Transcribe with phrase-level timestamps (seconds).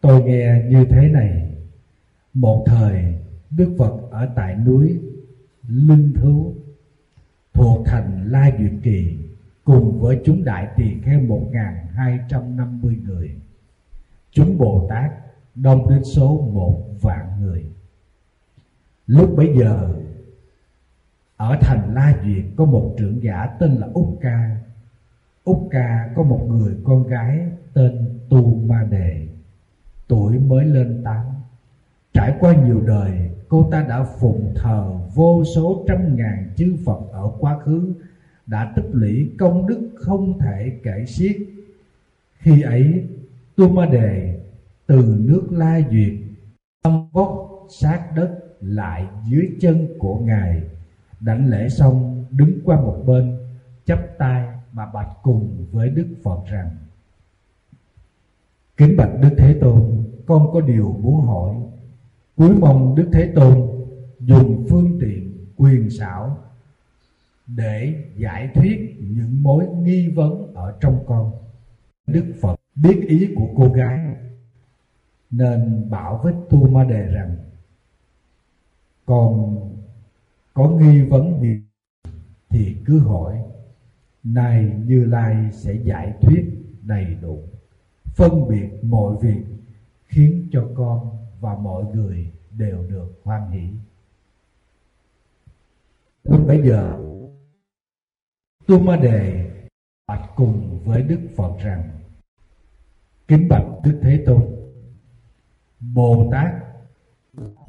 [0.00, 1.54] tôi nghe như thế này.
[2.34, 3.14] Một thời,
[3.50, 5.00] đức phật ở tại núi
[5.68, 6.54] linh thú,
[7.52, 9.16] thuộc thành la duyệt kỳ,
[9.64, 13.30] cùng với chúng đại tỳ kheo một ngàn hai trăm năm mươi người.
[14.32, 15.10] Chúng bồ tát
[15.54, 17.64] đông đến số một vạn người.
[19.06, 19.94] Lúc bấy giờ,
[21.36, 24.56] ở thành la duyệt có một trưởng giả tên là úc ca.
[25.44, 27.40] Úc ca có một người con gái
[27.74, 29.29] tên tu ma đề
[30.10, 31.26] tuổi mới lên tám
[32.12, 37.00] trải qua nhiều đời, cô ta đã phụng thờ vô số trăm ngàn chư phật
[37.12, 37.94] ở quá khứ,
[38.46, 41.36] đã tích lũy công đức không thể kể xiết.
[42.38, 43.08] Khi ấy
[43.56, 44.40] tu ma đề
[44.86, 46.12] từ nước la duyệt
[46.82, 50.62] tâm vóc sát đất lại dưới chân của ngài,
[51.20, 53.38] đảnh lễ xong, đứng qua một bên,
[53.84, 56.70] chắp tay mà bạch cùng với đức phật rằng
[58.80, 61.56] kính bạch đức thế tôn, con có điều muốn hỏi.
[62.36, 63.70] Cuối mong đức thế tôn
[64.20, 66.38] dùng phương tiện quyền xảo
[67.46, 71.32] để giải thuyết những mối nghi vấn ở trong con.
[72.06, 74.00] Đức phật biết ý của cô gái,
[75.30, 77.36] nên bảo với tu ma đề rằng,
[79.06, 79.56] còn
[80.54, 81.60] có nghi vấn gì
[82.48, 83.42] thì cứ hỏi.
[84.24, 86.44] Này như lai sẽ giải thuyết
[86.82, 87.42] đầy đủ
[88.14, 89.44] phân biệt mọi việc,
[90.06, 93.68] khiến cho con và mọi người đều được hoan hỷ.
[96.24, 96.98] Lúc bấy giờ
[98.66, 99.50] tu ma đề
[100.08, 101.90] bạch cùng với đức phật rằng,
[103.28, 104.42] kính bạch đức thế tôn,
[105.80, 106.54] bồ tát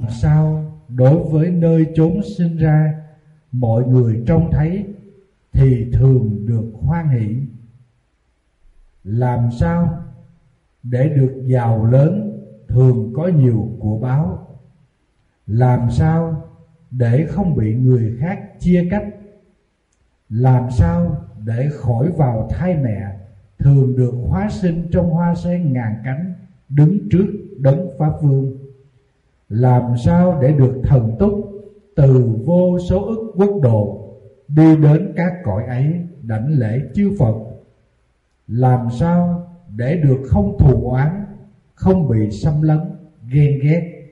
[0.09, 3.03] sao đối với nơi chốn sinh ra
[3.52, 4.86] mọi người trông thấy
[5.52, 7.36] thì thường được hoan hỷ?
[9.03, 10.00] Làm sao
[10.83, 12.37] để được giàu lớn,
[12.67, 14.47] thường có nhiều của báo.
[15.47, 16.43] Làm sao
[16.91, 19.06] để không bị người khác chia cách?
[20.29, 23.17] Làm sao để khỏi vào thai mẹ,
[23.59, 26.33] thường được hóa sinh trong hoa sen ngàn cánh,
[26.69, 27.27] đứng trước
[27.57, 28.57] đấng pháp vương?
[29.50, 31.51] Làm sao để được thần túc
[31.95, 33.97] từ vô số ức quốc độ,
[34.47, 37.35] đi đến các cõi ấy đảnh lễ chư phật?
[38.47, 41.25] Làm sao để được không thù oán,
[41.73, 42.79] không bị xâm lấn,
[43.27, 44.11] ghen ghét.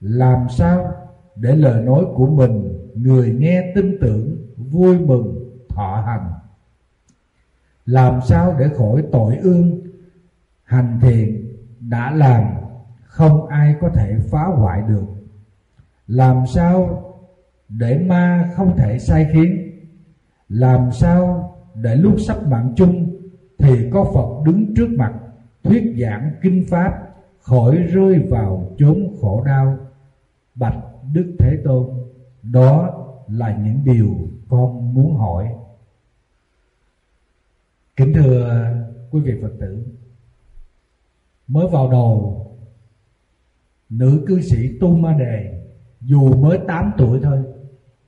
[0.00, 0.92] Làm sao
[1.36, 6.32] để lời nói của mình, người nghe tin tưởng, vui mừng, thọ hành
[7.90, 9.80] làm sao để khỏi tội ương,
[10.64, 12.44] hành thiện đã làm,
[13.04, 15.04] không ai có thể phá hoại được?
[16.06, 17.02] Làm sao
[17.68, 19.70] để ma không thể sai khiến?
[20.48, 23.09] Làm sao để lúc sắp mạng chung
[23.62, 25.14] thì có phật đứng trước mặt,
[25.62, 27.10] thuyết giảng kinh pháp,
[27.40, 29.78] khỏi rơi vào chốn khổ đau.
[30.54, 30.76] Bạch
[31.12, 31.86] đức thế tôn,
[32.42, 32.96] đó
[33.28, 34.16] là những điều
[34.48, 35.48] con muốn hỏi.
[37.96, 38.64] Kính thưa
[39.10, 39.84] quý vị phật tử,
[41.46, 42.46] mới vào đầu,
[43.88, 45.62] nữ cư sĩ tu ma đề,
[46.00, 47.42] dù mới 8 tuổi thôi,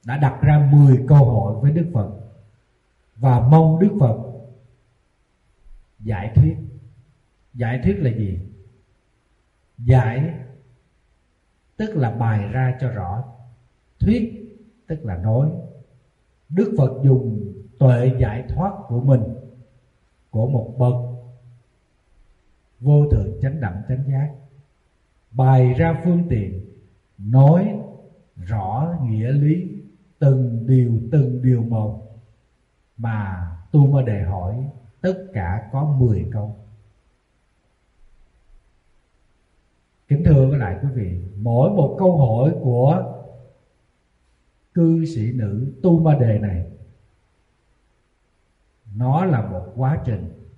[0.07, 2.11] đã đặt ra 10 câu hỏi với đức phật.
[3.17, 4.32] Và mong đức phật
[6.03, 6.57] giải thuyết.
[7.55, 8.39] Giải thuyết là gì?
[9.79, 10.35] Giải
[11.77, 13.25] tức là bài ra cho rõ.
[14.01, 14.43] Thuyết
[14.87, 15.51] tức là nói.
[16.49, 19.23] Đức phật dùng tuệ giải thoát của mình,
[20.31, 20.95] của một bậc
[22.81, 24.29] vô thượng chánh đẳng chánh giác.
[25.31, 26.61] Bày ra phương tiện
[27.19, 27.81] nói
[28.37, 29.83] rõ nghĩa lý,
[30.19, 32.03] từng điều từng điều một
[32.97, 34.65] mà tu mơ đề hỏi
[35.03, 36.57] tất cả có 10 câu.
[40.09, 43.15] Kính thưa với lại quý vị, mỗi một câu hỏi của
[44.75, 46.71] cư sĩ nữ tu ma đề này,
[48.95, 50.49] nó là một quá trình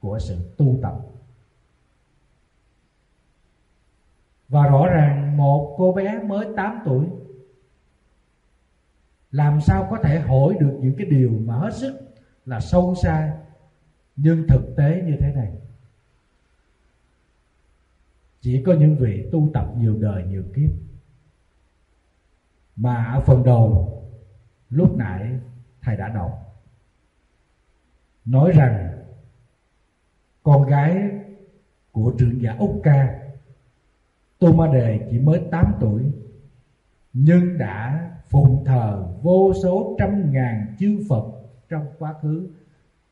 [0.00, 0.94] của sự tu tập.
[4.48, 7.06] Và rõ ràng một cô bé mới 8 tuổi,
[9.30, 12.14] làm sao có thể hỏi được những cái điều mà hết sức
[12.44, 13.43] là sâu xa
[14.16, 15.52] nhưng thực tế như thế này.
[18.40, 20.70] Chỉ có những vị tu tập nhiều đời nhiều kiếp,
[22.76, 23.90] mà ở phần đầu,
[24.70, 25.38] lúc nãy
[25.82, 26.44] thầy đã đọc
[28.24, 28.88] nói rằng,
[30.42, 31.10] con gái
[31.92, 33.20] của trưởng giả Úc Ca
[34.38, 36.02] Tô Ma Đề chỉ mới 8 tuổi,
[37.12, 41.24] nhưng đã phụng thờ vô số trăm ngàn chư Phật
[41.68, 42.48] trong quá khứ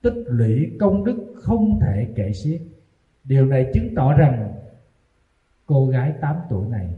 [0.03, 2.63] tích lũy công đức không thể kể xiết.
[3.25, 4.55] Điều này chứng tỏ rằng
[5.67, 6.95] cô gái 8 tuổi này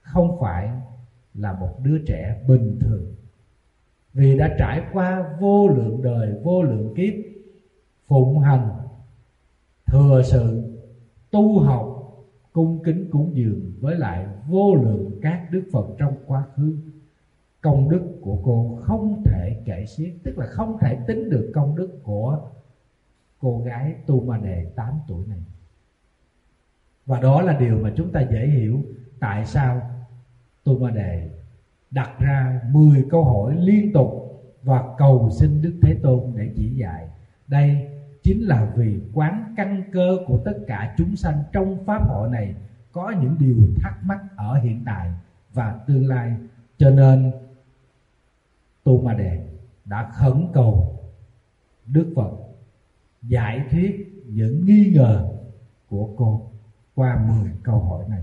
[0.00, 0.70] không phải
[1.34, 3.14] là một đứa trẻ bình thường.
[4.12, 7.14] Vì đã trải qua vô lượng đời, vô lượng kiếp,
[8.06, 8.70] phụng hành,
[9.86, 10.62] thừa sự,
[11.30, 11.96] tu học,
[12.52, 16.76] cung kính cúng dường với lại vô lượng các đức phật trong quá khứ
[17.60, 21.76] công đức của cô không thể kể xiết, tức là không thể tính được công
[21.76, 22.48] đức của
[23.38, 25.40] cô gái tu ma đề 8 tuổi này.
[27.06, 28.82] Và đó là điều mà chúng ta dễ hiểu
[29.20, 29.90] tại sao
[30.64, 31.30] tu ma đề
[31.90, 34.26] đặt ra 10 câu hỏi liên tục
[34.62, 37.08] và cầu xin đức thế tôn để chỉ dạy.
[37.46, 37.88] Đây
[38.22, 42.54] chính là vì quán căn cơ của tất cả chúng sanh trong pháp hội này
[42.92, 45.12] có những điều thắc mắc ở hiện tại
[45.52, 46.36] và tương lai.
[46.78, 47.32] Cho nên
[48.86, 49.46] tu ma đề
[49.84, 51.02] đã khẩn cầu
[51.86, 52.30] đức phật
[53.22, 55.38] giải thuyết những nghi ngờ
[55.88, 56.50] của cô
[56.94, 58.22] qua 10 câu hỏi này.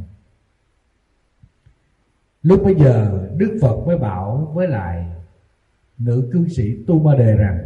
[2.42, 5.12] Lúc bây giờ, đức phật mới bảo với lại
[5.98, 7.60] nữ cư sĩ tu ma đề rằng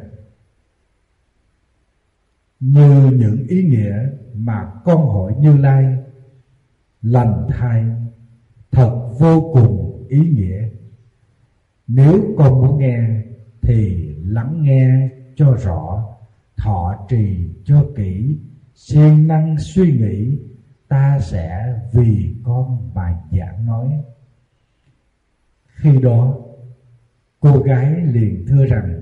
[2.60, 5.98] như những ý nghĩa mà con hỏi như lai
[7.02, 7.86] lành thai
[8.72, 10.70] thật vô cùng ý nghĩa
[11.88, 13.22] nếu con muốn nghe,
[13.62, 16.04] thì lắng nghe cho rõ,
[16.58, 18.38] thọ trì cho kỹ,
[18.76, 20.40] siêng năng suy nghĩ,
[20.88, 23.90] ta sẽ vì con mà giảng nói.
[25.68, 26.38] Khi đó,
[27.40, 29.02] cô gái liền thưa rằng,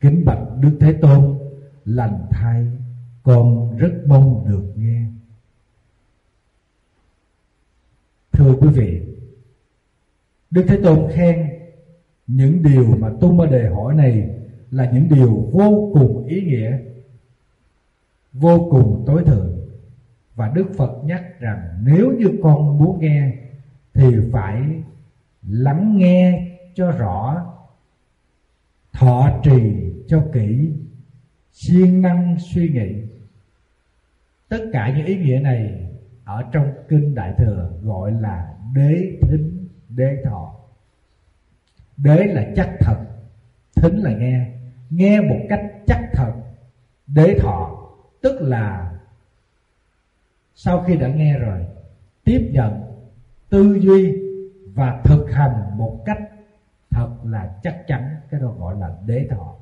[0.00, 1.38] kính bạch đức thế tôn,
[1.84, 2.66] lành thai,
[3.22, 5.06] con rất mong được nghe.
[8.32, 9.02] Thưa quý vị,
[10.50, 11.49] đức thế tôn khen
[12.34, 14.28] những điều mà tu ma đề hỏi này
[14.70, 16.78] là những điều vô cùng ý nghĩa,
[18.32, 19.60] vô cùng tối thượng.
[20.34, 23.32] Và đức phật nhắc rằng nếu như con muốn nghe
[23.94, 24.62] thì phải
[25.48, 27.46] lắng nghe cho rõ,
[28.92, 30.72] thọ trì cho kỹ,
[31.52, 33.02] siêng năng suy nghĩ.
[34.48, 35.86] Tất cả những ý nghĩa này
[36.24, 40.59] ở trong kinh đại thừa gọi là đế thính đế thọ
[42.02, 42.96] đế là chắc thật,
[43.76, 44.46] thính là nghe.
[44.90, 46.32] Nghe một cách chắc thật,
[47.06, 47.88] đế thọ,
[48.22, 48.92] tức là
[50.54, 51.64] sau khi đã nghe rồi,
[52.24, 52.80] tiếp nhận,
[53.50, 54.18] tư duy
[54.74, 56.18] và thực hành một cách
[56.90, 59.54] thật là chắc chắn, cái đó gọi là đế thọ.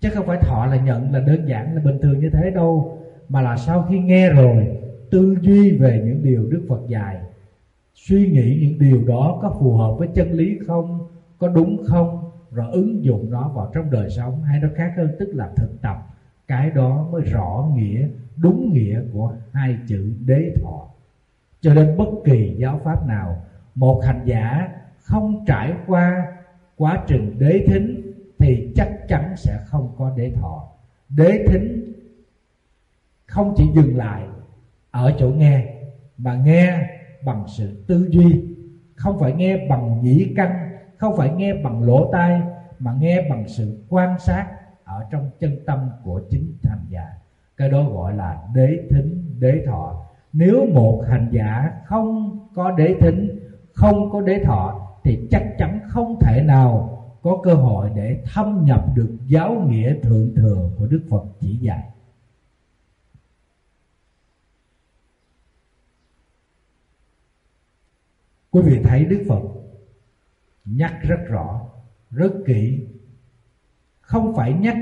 [0.00, 2.98] Chứ không phải thọ là nhận là đơn giản, là bình thường như thế đâu,
[3.28, 4.76] mà là sau khi nghe rồi,
[5.10, 7.16] tư duy về những điều đức phật dạy,
[7.94, 11.09] suy nghĩ những điều đó có phù hợp với chân lý không?
[11.40, 12.30] Có đúng không?
[12.50, 15.80] Rồi ứng dụng nó vào trong đời sống hay nó khác hơn, tức là thực
[15.82, 15.96] tập.
[16.48, 20.88] Cái đó mới rõ nghĩa, đúng nghĩa của hai chữ đế thọ.
[21.60, 23.42] Cho nên bất kỳ giáo pháp nào,
[23.74, 26.26] một hành giả không trải qua
[26.76, 30.68] quá trình đế thính thì chắc chắn sẽ không có đế thọ.
[31.08, 31.92] Đế thính
[33.26, 34.22] không chỉ dừng lại
[34.90, 35.74] ở chỗ nghe,
[36.18, 36.88] mà nghe
[37.24, 38.44] bằng sự tư duy.
[38.96, 40.69] Không phải nghe bằng nhĩ căn
[41.00, 42.42] không phải nghe bằng lỗ tai,
[42.78, 44.46] mà nghe bằng sự quan sát
[44.84, 47.06] ở trong chân tâm của chính hành giả
[47.56, 50.06] cái đó gọi là đế thính, đế thọ.
[50.32, 53.40] Nếu một hành giả không có đế thính,
[53.74, 58.64] không có đế thọ, thì chắc chắn không thể nào có cơ hội để thâm
[58.64, 61.84] nhập được giáo nghĩa thượng thừa của đức phật chỉ dạy.
[68.50, 69.59] Quý vị thấy đức phật
[70.76, 71.66] nhắc rất rõ,
[72.10, 72.86] rất kỹ.
[74.00, 74.76] Không phải nhắc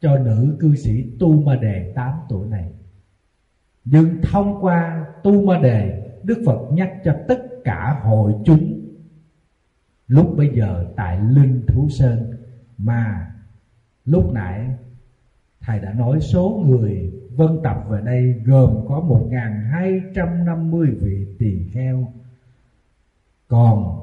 [0.00, 2.72] cho nữ cư sĩ tu ma đề 8 tuổi này,
[3.84, 8.78] nhưng thông qua tu ma đề, đức phật nhắc cho tất cả hội chúng.
[10.06, 12.36] Lúc bây giờ tại linh thú sơn
[12.78, 13.32] mà
[14.04, 14.68] lúc nãy
[15.60, 22.12] thầy đã nói số người vân tập về đây gồm có 1.250 vị tỳ kheo.
[23.48, 24.02] Còn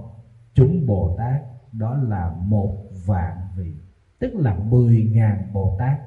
[0.60, 3.74] chúng Bồ Tát, đó là một vạn vị,
[4.20, 6.00] tức là 10.000 Bồ Tát.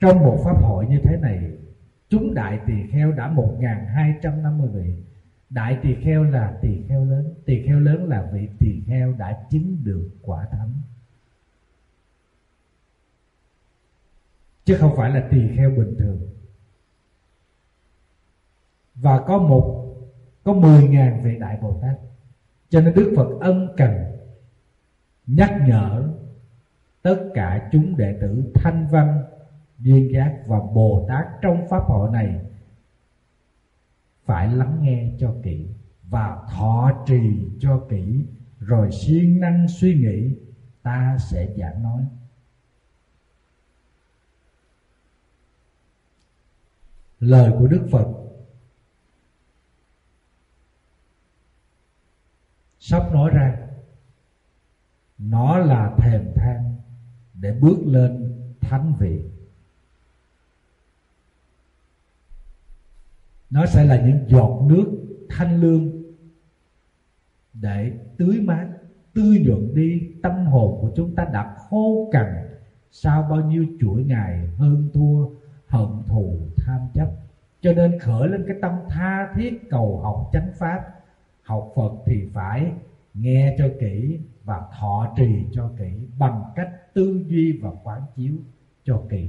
[0.00, 1.52] Trong một pháp hội như thế này,
[2.08, 5.02] chúng đại tỳ kheo đã 1.250 vị.
[5.50, 9.46] Đại tỳ kheo là tỳ kheo lớn, tỳ kheo lớn là vị tỳ kheo đã
[9.50, 10.72] chứng được quả thánh.
[14.64, 16.20] Chứ không phải là tỳ kheo bình thường.
[18.94, 19.83] Và có một
[20.44, 21.96] có mười ngàn vị đại bồ tát.
[22.68, 23.90] Cho nên đức phật ân cần
[25.26, 26.08] nhắc nhở
[27.02, 29.22] tất cả chúng đệ tử thanh văn
[29.78, 32.40] duyên giác và bồ tát trong pháp hội này
[34.24, 35.66] phải lắng nghe cho kỹ
[36.02, 38.26] và thọ trì cho kỹ.
[38.58, 40.36] Rồi siêng năng suy nghĩ,
[40.82, 42.02] ta sẽ giảng nói.
[47.20, 48.23] Lời của đức phật
[52.86, 53.56] sắp nói ra.
[55.18, 56.74] Nó là thèm than
[57.34, 59.24] để bước lên thánh vị.
[63.50, 64.84] Nó sẽ là những giọt nước
[65.28, 66.02] thanh lương
[67.52, 68.68] để tưới mát
[69.14, 72.48] tươi nhuận đi tâm hồn của chúng ta đã khô cằn
[72.90, 75.28] sau bao nhiêu chuỗi ngày hơn thua,
[75.66, 77.10] hận thù, tham chấp.
[77.60, 81.03] Cho nên khởi lên cái tâm tha thiết cầu học chánh pháp
[81.44, 82.72] học phật thì phải
[83.14, 88.34] nghe cho kỹ và thọ trì cho kỹ bằng cách tư duy và quán chiếu
[88.84, 89.28] cho kỹ.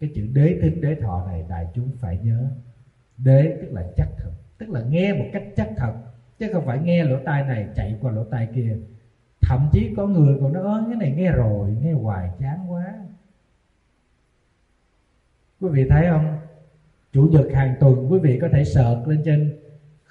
[0.00, 2.50] Cái chữ đế thính đế thọ này đại chúng phải nhớ.
[3.16, 5.94] Đế tức là chắc thật, tức là nghe một cách chắc thật,
[6.38, 8.76] chứ không phải nghe lỗ tai này chạy qua lỗ tai kia.
[9.40, 12.94] Thậm chí có người còn nói cái này nghe rồi, nghe hoài chán quá.
[15.60, 16.38] Quý vị thấy không?
[17.12, 19.58] Chủ nhật hàng tuần, quý vị có thể sợt lên trên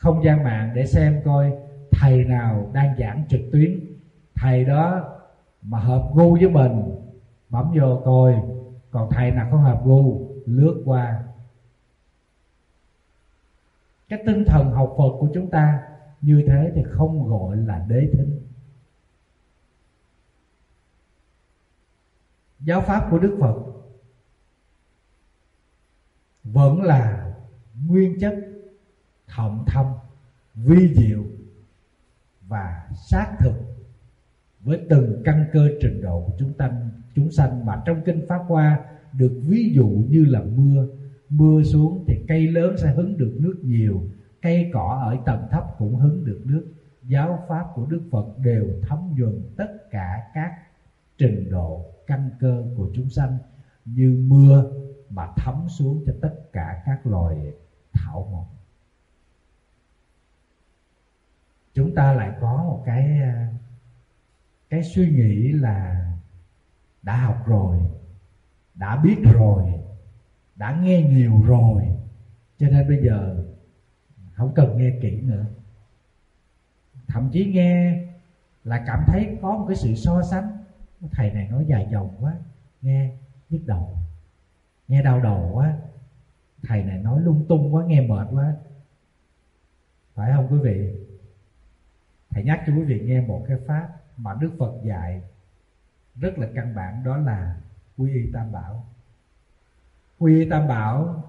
[0.03, 1.53] không gian mạng để xem coi
[1.91, 3.79] thầy nào đang giảng trực tuyến.
[4.35, 5.03] Thầy đó
[5.61, 6.81] mà hợp gu với mình,
[7.49, 8.41] bấm vô coi,
[8.91, 11.23] còn thầy nào không hợp gu, lướt qua.
[14.09, 15.81] Cái tinh thần học phật của chúng ta
[16.21, 18.41] như thế thì không gọi là đế thính.
[22.59, 23.55] Giáo pháp của đức phật
[26.43, 27.33] vẫn là
[27.85, 28.52] nguyên chất
[29.35, 29.85] hồng thâm
[30.55, 31.23] vi diệu
[32.47, 33.53] và xác thực
[34.59, 36.71] với từng căn cơ trình độ của chúng ta,
[37.15, 37.65] chúng sanh.
[37.65, 40.87] Mà trong kinh pháp hoa được ví dụ như là mưa.
[41.29, 44.03] Mưa xuống thì cây lớn sẽ hứng được nước nhiều,
[44.41, 46.73] cây cỏ ở tầng thấp cũng hứng được nước.
[47.03, 50.51] Giáo pháp của đức phật đều thấm nhuần tất cả các
[51.17, 53.37] trình độ, căn cơ của chúng sanh,
[53.85, 54.71] như mưa
[55.09, 57.53] mà thấm xuống cho tất cả các loài
[57.93, 58.62] thảo mộc.
[61.73, 63.29] Chúng ta lại có một cái ờ,
[64.69, 66.05] cái suy nghĩ là
[67.03, 67.79] đã học rồi,
[68.75, 69.63] đã biết rồi,
[70.55, 71.83] đã nghe nhiều rồi.
[72.57, 73.45] Cho nên bây giờ
[74.33, 75.45] không cần nghe kỹ nữa.
[77.07, 78.03] Thậm chí nghe
[78.63, 80.57] là cảm thấy có một cái sự so sánh.
[81.11, 82.35] Thầy này nói dài dòng quá,
[82.81, 83.11] nghe
[83.49, 83.97] nhức đầu,
[84.87, 85.77] nghe đau đầu quá.
[86.63, 88.55] Thầy này nói lung tung quá, nghe mệt quá.
[90.13, 91.02] Phải không quý vị?
[92.33, 95.21] Thầy nhắc cho quý vị nghe một cái pháp mà đức phật dạy
[96.15, 97.61] rất là căn bản, đó là
[97.97, 98.85] quy y tam bảo.
[100.19, 101.23] Quy y tam bảo,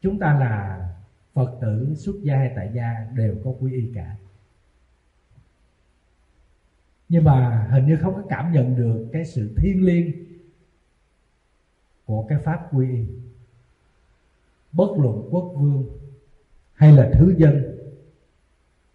[0.00, 0.88] chúng ta là
[1.34, 4.16] phật tử xuất gia hay tại gia đều có quy y cả.
[7.08, 10.12] Nhưng mà hình như không có cảm nhận được cái sự thiêng liêng
[12.04, 13.06] của cái pháp quy y.
[14.72, 15.84] Bất luận quốc vương
[16.74, 17.76] hay là thứ dân,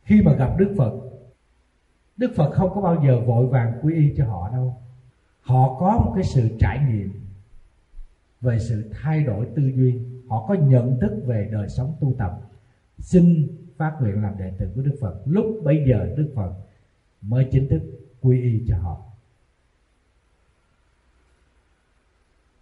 [0.03, 1.06] khi mà gặp đức phật
[2.17, 4.81] đức phật không có bao giờ vội vàng quy y cho họ đâu.
[5.41, 7.25] Họ có một cái sự trải nghiệm
[8.41, 9.99] về sự thay đổi tư duy.
[10.29, 12.41] Họ có nhận thức về đời sống tu tập.
[12.99, 13.47] Xin
[13.77, 15.21] phát nguyện làm đệ tử của đức phật.
[15.25, 16.53] Lúc bây giờ đức phật
[17.21, 17.81] mới chính thức
[18.21, 19.01] quy y cho họ.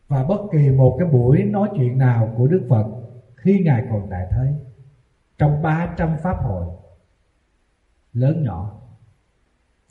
[0.07, 2.85] Và bất kỳ một cái buổi nói chuyện nào của đức phật
[3.35, 4.53] khi ngài còn tại thế,
[5.37, 6.67] trong 300 pháp hội,
[8.13, 8.84] lớn nhỏ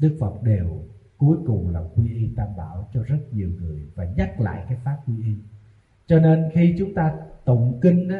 [0.04, 0.82] đức phật đều
[1.16, 4.78] cuối cùng là quy y tam bảo cho rất nhiều người và nhắc lại cái
[4.84, 5.34] pháp quy y.
[6.06, 8.16] Cho nên khi chúng ta tụng kinh đó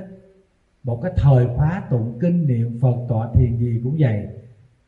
[0.83, 4.27] một cái thời khóa tụng kinh niệm phật tọa thiền gì cũng vậy,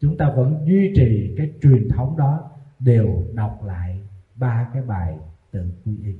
[0.00, 4.00] chúng ta vẫn duy trì cái truyền thống đó đều đọc lại
[4.34, 5.18] ba cái bài
[5.50, 6.14] tự quy y.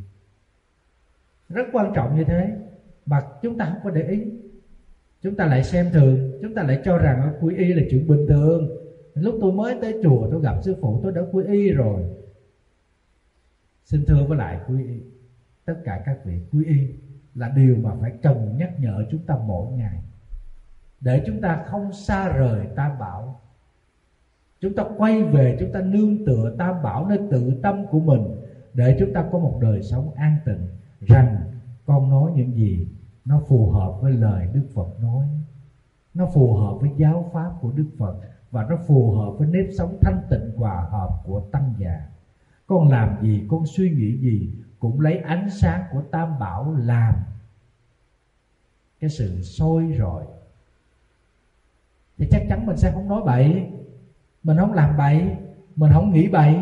[1.49, 2.57] Rất quan trọng như thế,
[3.07, 4.23] mà chúng ta không có để ý.
[5.23, 8.27] Chúng ta lại xem thường, chúng ta lại cho rằng quy y là chuyện bình
[8.29, 8.86] thường
[9.17, 12.03] lúc tôi mới tới chùa, tôi gặp sư phụ tôi đã quy y rồi.
[13.85, 15.01] Xin thưa với lại quy y,
[15.65, 16.89] tất cả các vị quy y
[17.35, 19.99] là điều mà phải cần nhắc nhở chúng ta mỗi ngày.
[21.01, 23.41] Để chúng ta không xa rời tam bảo.
[24.61, 28.23] Chúng ta quay về, chúng ta nương tựa tam bảo nơi tự tâm của mình,
[28.75, 30.67] để chúng ta có một đời sống an tịnh
[31.01, 31.37] rằng
[31.87, 32.89] con nói những gì
[33.25, 35.27] nó phù hợp với lời đức phật nói.
[36.15, 38.21] Nó phù hợp với giáo pháp của đức phật
[38.51, 42.07] và nó phù hợp với nếp sống thanh tịnh hòa hợp của tăng già.
[42.67, 47.15] Con làm gì, con suy nghĩ gì cũng lấy ánh sáng của tam bảo làm
[49.01, 50.25] cái sự sôi rồi.
[52.19, 53.67] Thì chắc chắn mình sẽ không nói bậy.
[54.43, 55.37] Mình không làm bậy,
[55.77, 56.57] mình không nghĩ bậy.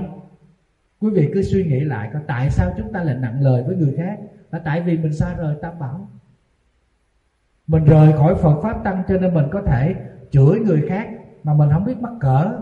[1.01, 3.77] Quý vị cứ suy nghĩ lại có tại sao chúng ta lại nặng lời với
[3.77, 4.19] người khác
[4.51, 6.09] là tại vì mình xa rời tam bảo.
[7.67, 9.95] Mình rời khỏi phật pháp tăng cho nên mình có thể
[10.31, 11.09] chửi người khác
[11.45, 12.59] mà mình không biết mắc cỡ.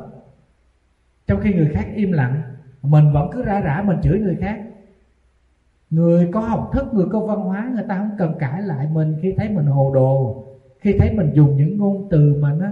[1.27, 2.43] Trong khi người khác im lặng
[2.83, 4.61] mình vẫn cứ rã rã mình chửi người khác.
[5.91, 9.19] Người có học thức người có văn hóa người ta không cần cãi lại mình
[9.23, 10.45] khi thấy mình hồ đồ
[10.81, 12.67] khi thấy mình dùng những ngôn từ mà nó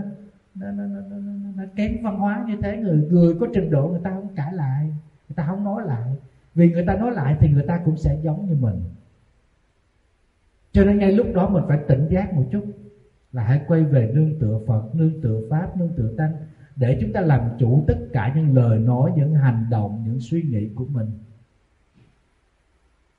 [0.55, 2.77] nó, nó, nó, nó, nó kém văn hóa như thế.
[2.77, 4.85] Người người có trình độ người ta không cãi lại
[5.29, 6.17] người ta không nói lại.
[6.55, 8.81] Vì người ta nói lại thì người ta cũng sẽ giống như mình.
[10.73, 12.65] Cho nên ngay lúc đó mình phải tỉnh giác một chút
[13.33, 16.33] là hãy quay về nương tựa phật, nương tựa pháp, nương tựa tăng,
[16.77, 20.43] để chúng ta làm chủ tất cả những lời nói, những hành động, những suy
[20.43, 21.11] nghĩ của mình.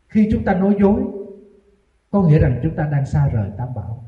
[0.07, 1.01] Khi chúng ta nói dối,
[2.11, 4.03] có nghĩa rằng chúng ta đang xa rời tam bảo.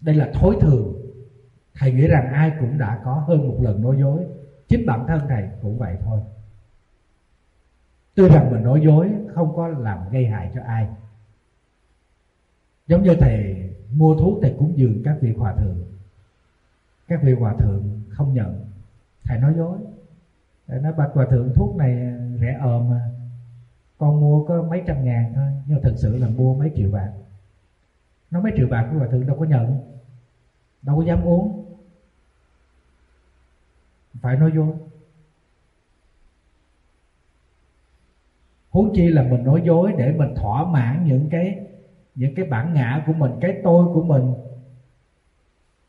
[0.00, 0.94] Đây là thối thường.
[1.74, 4.26] Thầy nghĩ rằng ai cũng đã có hơn một lần nói dối.
[4.68, 6.20] Chính bản thân thầy cũng vậy thôi.
[8.14, 10.88] Tuy rằng mình nói dối không có làm gây hại cho ai.
[12.86, 15.78] Giống như thầy mua thuốc để cúng dường các vị hòa thượng.
[17.08, 18.64] Các vị hòa thượng không nhận.
[19.24, 19.78] Thầy nói dối.
[20.66, 23.10] Thầy nói, bạch hòa thượng, thuốc này rẻ ờm mà.
[23.98, 27.12] Con mua có mấy trăm ngàn thôi, nhưng mà sự là mua mấy triệu bạc.
[28.30, 29.80] Nó mấy triệu bạc của hòa thượng đâu có nhận.
[30.82, 31.64] Đâu có dám uống.
[34.20, 34.74] Phải nói dối.
[38.70, 41.67] Huống chi là mình nói dối để mình thỏa mãn những cái
[42.18, 44.34] những cái bản ngã của mình, cái tôi của mình.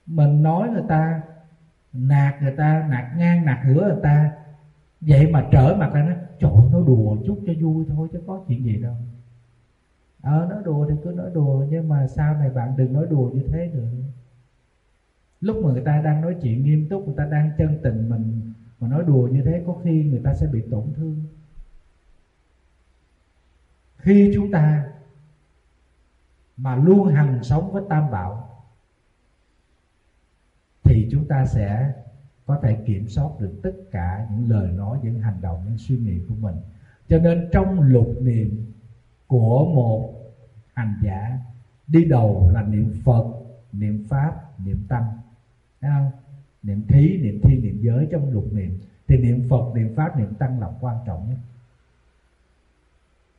[0.06, 1.22] Mình nói người ta,
[1.94, 4.32] nạt người ta, nạt ngang, nạt ngửa người ta.
[5.02, 8.46] Vậy mà trở mặt ra nó trời nó đùa chút cho vui thôi chứ có
[8.48, 8.96] chuyện gì đâu.
[10.22, 13.32] Ờ nói đùa thì cứ nói đùa, nhưng mà sau này bạn đừng nói đùa
[13.34, 13.92] như thế nữa.
[15.42, 18.54] Lúc mà người ta đang nói chuyện nghiêm túc, người ta đang chân tình mình,
[18.80, 21.26] mà nói đùa như thế, có khi người ta sẽ bị tổn thương.
[23.98, 24.86] Khi chúng ta
[26.62, 28.50] mà luôn hành sống với tam bảo,
[30.84, 31.94] thì chúng ta sẽ
[32.46, 35.98] có thể kiểm soát được tất cả những lời nói, những hành động, những suy
[35.98, 36.56] nghĩ của mình.
[37.08, 38.74] Cho nên trong lục niệm
[39.28, 40.14] của một
[40.74, 41.38] hành giả,
[41.88, 43.26] đi đầu là niệm phật,
[43.72, 45.20] niệm pháp, niệm tăng
[45.82, 46.12] Thấy không?
[46.64, 48.80] Niệm thí, niệm thi, niệm giới trong lục niệm.
[49.08, 51.38] Thì niệm phật, niệm pháp, niệm tăng là quan trọng nhất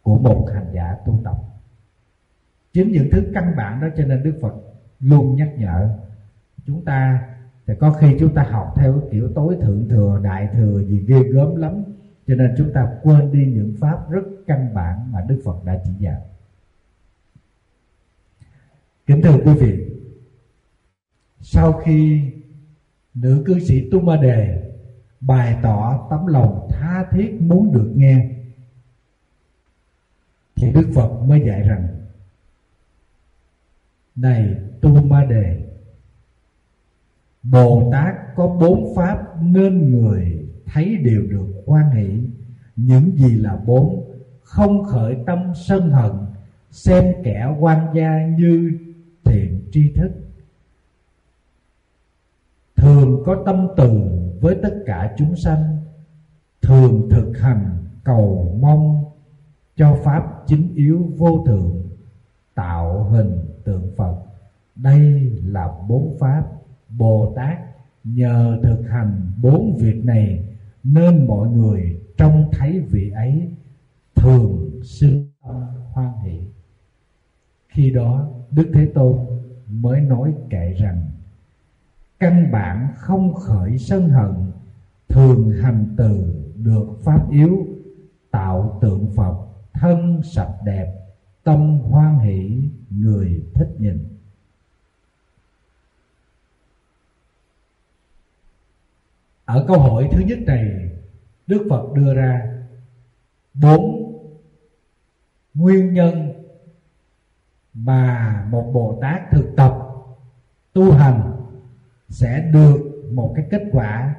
[0.03, 1.50] của một hành giả tu tập
[2.73, 4.55] chính những thứ căn bản đó cho nên đức phật
[5.01, 5.99] luôn nhắc nhở.
[6.67, 7.29] Chúng ta
[7.67, 11.23] thì có khi chúng ta học theo kiểu tối thượng thừa, đại thừa gì ghê
[11.23, 11.83] gớm lắm.
[12.27, 15.81] Cho nên chúng ta quên đi những pháp rất căn bản mà đức phật đã
[15.85, 16.21] chỉ dạy.
[19.07, 19.87] Kính thưa quý vị,
[21.41, 22.23] sau khi
[23.15, 24.73] nữ cư sĩ tu ma đề
[25.21, 28.31] bày tỏ tấm lòng tha thiết muốn được nghe,
[30.57, 32.00] thì đức phật mới dạy rằng
[34.21, 35.63] này, tu ma đề,
[37.43, 42.21] bồ tát có bốn pháp nên người thấy đều được quan hỷ.
[42.77, 44.11] Những gì là bốn,
[44.43, 46.13] không khởi tâm sân hận,
[46.71, 48.79] xem kẻ quan gia như
[49.25, 50.11] thiện tri thức.
[52.77, 54.01] Thường có tâm từ
[54.41, 55.79] với tất cả chúng sanh,
[56.63, 59.05] thường thực hành cầu mong
[59.77, 61.83] cho pháp chính yếu vô thượng,
[62.55, 64.15] tạo hình tượng phật.
[64.77, 66.45] Đây là bốn pháp
[66.89, 67.59] bồ tát
[68.05, 70.45] nhờ thực hành bốn việc này,
[70.83, 73.51] nên mọi người trông thấy vị ấy
[74.15, 76.41] thường sinh tâm hoan hỷ.
[77.69, 79.19] Khi đó, đức thế tôn
[79.69, 81.03] mới nói kệ rằng,
[82.19, 84.33] căn bản không khởi sân hận,
[85.09, 87.67] thường hành từ được pháp yếu,
[88.31, 89.35] tạo tượng phật
[89.73, 91.00] thân sạch đẹp
[91.45, 94.17] tâm hoan hỷ người thích nhìn.
[99.45, 100.91] Ở câu hỏi thứ nhất này,
[101.47, 102.63] đức phật đưa ra
[103.55, 104.01] bốn
[105.55, 106.33] nguyên nhân
[107.75, 109.79] mà một bồ tát thực tập
[110.73, 111.33] tu hành
[112.09, 114.15] sẽ được một cái kết quả,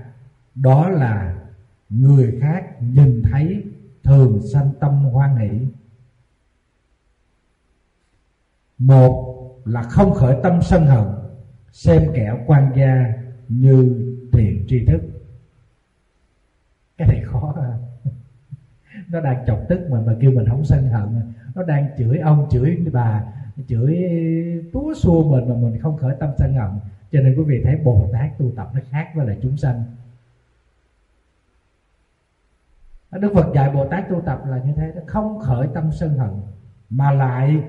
[0.55, 1.41] đó là
[1.89, 3.63] người khác nhìn thấy
[4.03, 5.67] thường sanh tâm hoan hỷ
[8.81, 9.27] một
[9.65, 11.03] là không khởi tâm sân hận,
[11.71, 13.13] xem kẻ quan gia
[13.49, 15.01] như thiền tri thức.
[16.97, 17.71] Cái này khó à
[19.07, 21.21] nó đang chọc tức mình mà kêu mình không sân hận.
[21.55, 23.23] Nó đang chửi ông, chửi bà,
[23.67, 23.97] chửi
[24.73, 26.71] túa xua mình mà mình không khởi tâm sân hận.
[27.11, 29.83] Cho nên quý vị thấy bồ tát tu tập nó khác với lại chúng sanh.
[33.11, 36.29] Đức Phật dạy Bồ Tát tu tập là như thế Không khởi tâm sân hận,
[36.89, 37.63] Mà lại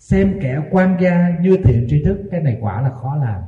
[0.00, 3.42] xem kẻ quan gia như thiện tri thức, Cái này quả là khó làm.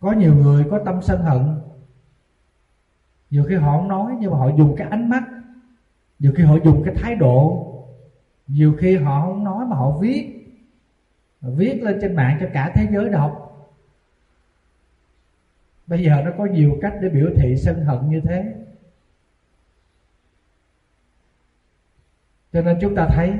[0.00, 1.60] Có nhiều người có tâm sân hận.
[3.30, 5.22] Nhiều khi họ không nói, Nhưng mà họ dùng cái ánh mắt.
[6.18, 7.66] Nhiều khi họ dùng cái thái độ.
[8.46, 10.36] Nhiều khi họ không nói mà họ viết.
[11.40, 13.46] Viết lên trên mạng cho cả thế giới đọc.
[15.86, 18.59] Bây giờ nó có nhiều cách để biểu thị sân hận như thế.
[22.52, 23.32] Cho nên chúng ta thấy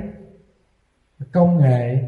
[1.33, 1.99] công nghệ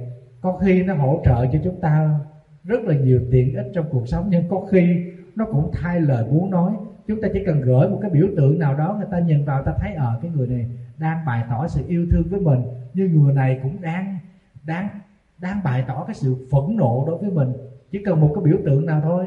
[0.40, 2.20] có khi nó hỗ trợ cho chúng ta
[2.64, 5.04] rất là nhiều tiện ích trong cuộc sống nhưng có khi
[5.36, 6.72] nó cũng thay lời muốn nói.
[7.06, 9.62] Chúng ta chỉ cần gửi một cái biểu tượng nào đó người ta nhìn vào
[9.62, 10.66] ta thấy ở à, cái người này
[10.98, 12.62] đang bày tỏ sự yêu thương với mình
[12.94, 14.18] nhưng người này cũng đang
[14.66, 14.88] đang
[15.38, 17.52] đang bày tỏ cái sự phẫn nộ đối với mình.
[17.90, 19.26] Chỉ cần một cái biểu tượng nào thôi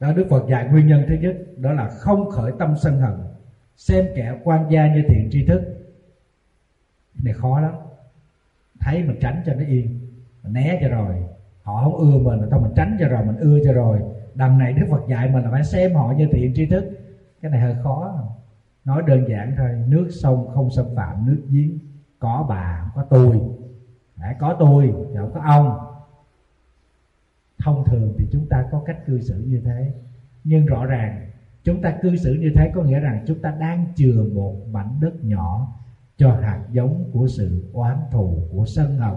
[0.00, 3.14] đó, đức phật dạy nguyên nhân thứ nhất, đó là không khởi tâm sân hận.
[3.76, 5.62] Xem kẻ quan gia như thiện tri thức.
[7.24, 7.74] Này, khó lắm.
[8.80, 10.00] Thấy mình tránh cho nó yên,
[10.42, 11.14] mình né cho rồi.
[11.62, 14.00] Họ không ưa mình thôi, mình tránh cho rồi, mình ưa cho rồi.
[14.34, 16.84] Đằng này đức phật dạy mình là phải xem họ như thiện tri thức.
[17.42, 18.14] Cái này hơi khó.
[18.84, 21.78] Nói đơn giản thôi, nước sông không xâm phạm nước giếng.
[22.18, 23.40] Có bà không có tôi.
[24.16, 25.89] Đã có tôi thì không có ông
[27.64, 29.92] thông thường thì chúng ta có cách cư xử như thế.
[30.44, 31.30] Nhưng rõ ràng,
[31.64, 34.98] chúng ta cư xử như thế có nghĩa rằng chúng ta đang chừa một mảnh
[35.00, 35.76] đất nhỏ
[36.16, 39.14] cho hạt giống của sự oán thù của sân hận.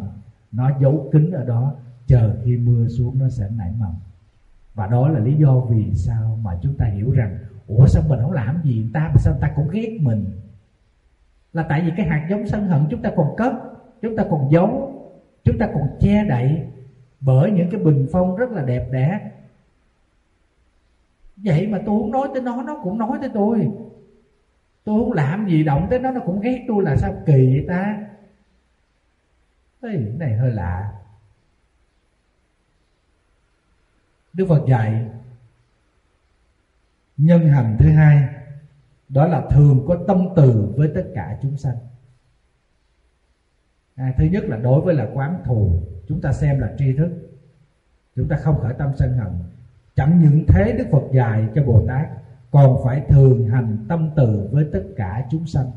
[0.51, 1.75] Nó giấu kín ở đó,
[2.07, 3.93] chờ khi mưa xuống nó sẽ nảy mầm.
[4.73, 8.19] Và đó là lý do vì sao mà chúng ta hiểu rằng, ủa, sao mình
[8.21, 9.09] không làm gì người ta?
[9.13, 10.25] Mà sao người ta cũng ghét mình?
[11.53, 13.53] Là tại vì cái hạt giống sân hận chúng ta còn cất,
[14.01, 14.91] chúng ta còn giấu,
[15.43, 16.67] chúng ta còn che đậy
[17.25, 19.31] bởi những cái bình phong rất là đẹp đẽ.
[21.35, 23.71] Vậy mà tôi không nói tới nó nó cũng nói tới tôi.
[24.83, 27.65] Tôi không làm gì động tới nó nó cũng ghét tôi là sao kỳ vậy
[27.67, 27.97] ta?
[29.81, 30.93] Ê, cái này hơi lạ.
[34.33, 35.09] Đức Phật dạy
[37.17, 38.27] Nhân hành thứ hai
[39.09, 41.77] Đó là thường có tâm từ với tất cả chúng sanh.
[43.95, 47.09] À, Thứ nhất là đối với là quán thù chúng ta xem là tri thức.
[48.15, 49.31] Chúng ta không khởi tâm sân hận.
[49.95, 52.07] Chẳng những thế đức phật dạy cho bồ tát,
[52.51, 55.71] còn phải thường hành tâm từ với tất cả chúng sanh.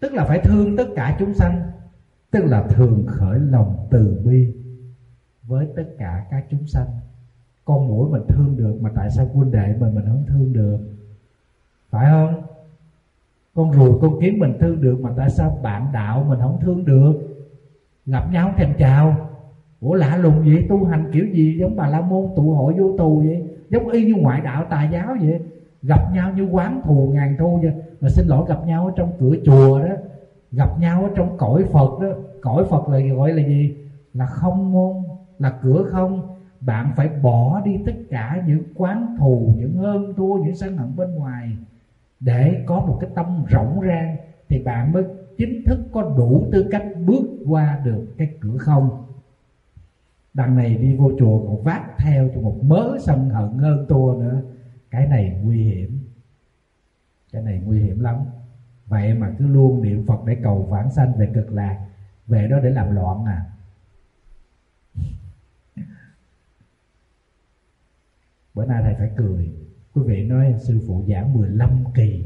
[0.00, 1.70] Tức là phải thương tất cả chúng sanh,
[2.30, 4.54] tức là thường khởi lòng từ bi
[5.42, 6.86] với tất cả các chúng sanh.
[7.64, 10.78] Con mũi mình thương được mà tại sao huynh đệ mình mình không thương được?
[11.90, 12.42] Phải không?
[13.54, 16.84] Con ruồi con kiến mình thương được mà tại sao bạn đạo mình không thương
[16.84, 17.35] được?
[18.06, 19.16] Gặp nhau thèm chào.
[19.80, 20.66] Ủa, lạ lùng vậy?
[20.68, 23.42] Tu hành kiểu gì giống bà la môn, tụ hội vô tù vậy?
[23.70, 25.40] Giống y như ngoại đạo, tà giáo vậy?
[25.82, 27.72] Gặp nhau như quán thù ngàn thu vậy?
[28.00, 29.94] Mà xin lỗi, gặp nhau ở trong cửa chùa đó.
[30.52, 32.08] Gặp nhau ở trong cõi phật đó.
[32.40, 33.72] Cõi phật là gọi là gì?
[34.12, 34.94] Là không môn,
[35.38, 36.36] là cửa không.
[36.60, 40.96] Bạn phải bỏ đi tất cả những quán thù, những hơn thua, những sân hận
[40.96, 41.56] bên ngoài.
[42.20, 44.16] Để có một cái tâm rộng rang
[44.48, 45.02] thì bạn mới
[45.38, 49.06] chính thức có đủ tư cách bước qua được cái cửa không?
[50.34, 54.16] Đằng này đi vô chùa còn vác theo cho một mớ sân hận hơn tua
[54.20, 54.42] nữa.
[54.90, 56.00] Cái này nguy hiểm.
[57.32, 58.16] Cái này nguy hiểm lắm.
[58.86, 61.86] Vậy mà cứ luôn niệm phật để cầu vãng sanh về cực lạc,
[62.26, 63.44] về đó để làm loạn à.
[68.54, 69.52] Bữa nay thầy phải cười.
[69.94, 72.24] Quý vị nói sư phụ giảng 15 kỳ.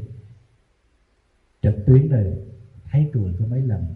[1.63, 2.50] Trực tuyến rồi
[2.91, 3.95] thấy cười có mấy lần.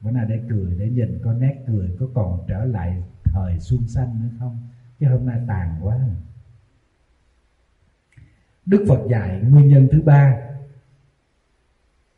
[0.00, 3.88] Bữa nào để cười để nhìn có nét cười, có còn trở lại thời xuân
[3.88, 4.68] xanh nữa không?
[5.00, 5.98] Chứ hôm nay tàn quá.
[8.66, 10.36] Đức phật dạy nguyên nhân thứ ba,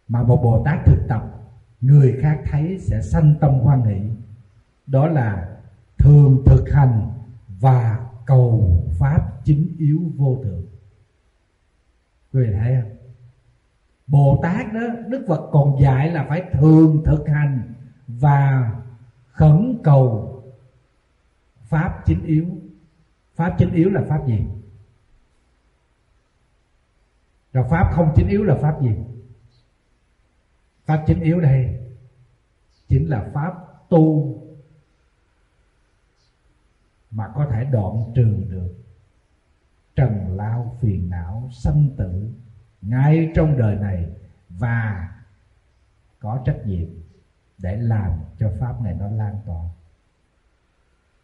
[0.09, 1.23] mà một bồ tát thực tập,
[1.81, 4.11] người khác thấy sẽ sanh tâm hoan hỷ.
[4.87, 5.59] Đó là
[5.99, 7.11] thường thực hành
[7.61, 10.63] và cầu pháp chính yếu vô thượng.
[12.33, 13.02] Quý vị thấy không?
[14.13, 17.75] Bồ tát đó, đức phật còn dạy là phải thường thực hành
[18.07, 18.73] và
[19.27, 20.29] khẩn cầu
[21.63, 22.47] pháp chính yếu.
[23.35, 24.47] Pháp chính yếu là pháp gì?
[27.53, 28.97] Rồi pháp không chính yếu là pháp gì?
[30.85, 31.79] Pháp chính yếu đây
[32.89, 33.55] chính là pháp
[33.89, 34.35] tu
[37.11, 38.75] mà có thể đoạn trừ được
[39.97, 42.33] trần lao phiền não sanh tử
[42.83, 44.11] ngay trong đời này
[44.49, 45.09] và
[46.21, 46.89] có trách nhiệm
[47.59, 49.63] để làm cho pháp này nó lan tỏa.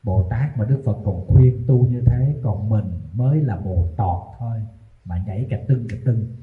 [0.02, 3.88] Bồ tát mà đức phật còn khuyên tu như thế, còn mình mới là bồ
[3.96, 4.62] tọt thôi,
[5.04, 6.36] mà nhảy cả tưng cả tưng.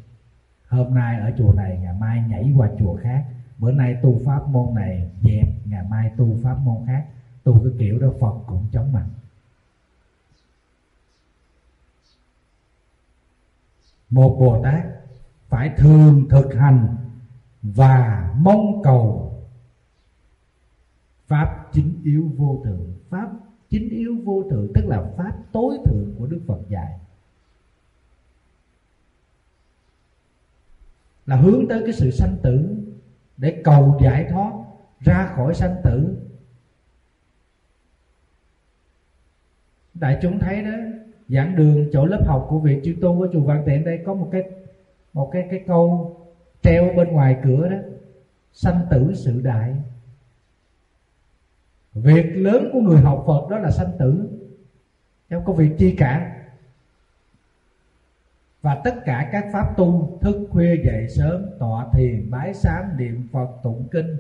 [0.68, 3.26] Hôm nay ở chùa này, ngày mai nhảy qua chùa khác.
[3.58, 7.08] Bữa nay tu pháp môn này dẹp, ngày mai tu pháp môn khác.
[7.44, 9.06] Tu cái kiểu đó phật cũng chống mặt.
[14.10, 14.86] Một bồ tát
[15.50, 16.96] phải thường thực hành
[17.62, 19.26] và mong cầu
[21.28, 22.94] pháp chính yếu vô thượng.
[23.10, 23.30] Pháp
[23.70, 27.00] chính yếu vô thượng tức là pháp tối thượng của đức phật dạy.
[31.26, 32.78] Là hướng tới cái sự sanh tử
[33.38, 34.54] để cầu giải thoát
[35.00, 36.18] ra khỏi sanh tử.
[39.94, 40.72] Đại chúng thấy đó,
[41.30, 44.14] giảng đường, chỗ lớp học của viện chư tôn của chùa Văn Tiện đây có
[44.14, 44.44] một cái
[45.16, 46.16] một cái cái câu
[46.62, 47.78] treo bên ngoài cửa đó
[48.54, 49.76] sanh tử sự đại.
[51.94, 54.30] Việc lớn của người học Phật đó là sanh tử.
[55.30, 56.42] Không có việc chi cả.
[58.62, 63.28] Và tất cả các pháp tu thức khuya dậy sớm tọa thiền bái sám niệm
[63.32, 64.18] phật tụng kinh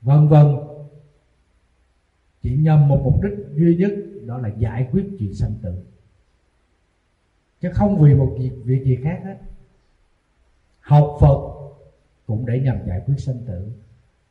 [0.00, 0.46] vân vân.
[2.42, 3.92] Chỉ nhằm một mục đích duy nhất
[4.26, 5.74] đó là giải quyết chuyện sanh tử.
[7.60, 9.36] Chứ không vì một việc, việc gì khác hết
[10.86, 11.38] học phật
[12.26, 13.72] cũng để nhằm giải quyết sanh tử.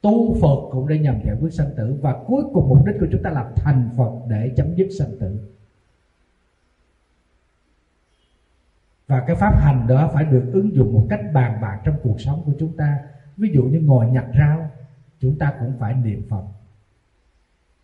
[0.01, 1.97] Tu phật cũng để nhằm giải quyết sanh tử.
[2.01, 5.19] Và cuối cùng mục đích của chúng ta là thành phật để chấm dứt sanh
[5.19, 5.39] tử.
[9.07, 12.21] Và cái pháp hành đó phải được ứng dụng một cách bàn bạc trong cuộc
[12.21, 12.99] sống của chúng ta.
[13.37, 14.69] Ví dụ như ngồi nhặt rau,
[15.19, 16.43] chúng ta cũng phải niệm phật.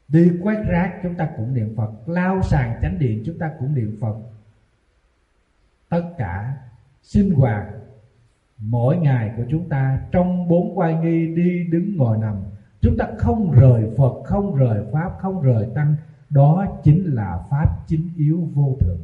[0.08, 1.92] Đi quét rác, chúng ta cũng niệm phật.
[2.06, 4.16] Lao sàn chánh điện, chúng ta cũng niệm phật.
[5.90, 6.58] Tất cả
[7.04, 7.68] sinh hoạt
[8.62, 12.36] mỗi ngày của chúng ta, trong bốn quay nghi đi đứng ngồi nằm,
[12.82, 15.96] chúng ta không rời phật, không rời pháp, không rời tăng.
[16.30, 19.00] Đó chính là pháp chính yếu vô thượng.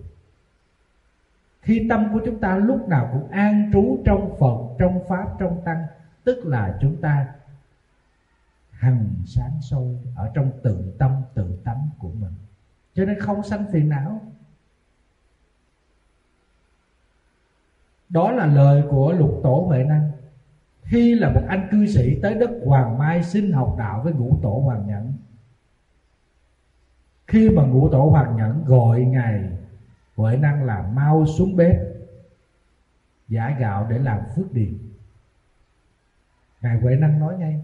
[1.62, 5.62] Khi tâm của chúng ta lúc nào cũng an trú trong phật, trong pháp, trong
[5.66, 5.86] tăng,
[6.24, 7.28] tức là chúng ta
[8.72, 12.34] hằng sáng sâu ở trong tự tâm, tự tánh của mình.
[12.94, 14.22] Cho nên không sanh phiền não.
[18.10, 20.12] Đó là lời của lục tổ huệ năng.
[20.84, 24.40] Khi là một anh cư sĩ tới đất hoàng mai xin học đạo với ngũ
[24.42, 25.14] tổ hoàng nhẫn.
[27.28, 29.50] Khi mà ngũ tổ hoàng nhẫn gọi ngài
[30.16, 31.76] huệ năng là mau xuống bếp,
[33.28, 34.78] giả gạo để làm phước điền.
[36.62, 37.62] Ngài huệ năng nói ngay,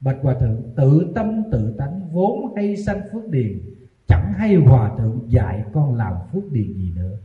[0.00, 3.60] bạch hòa thượng, tự tâm tự tánh vốn hay sanh phước điền,
[4.06, 7.16] chẳng hay hòa thượng dạy con làm phước điền gì nữa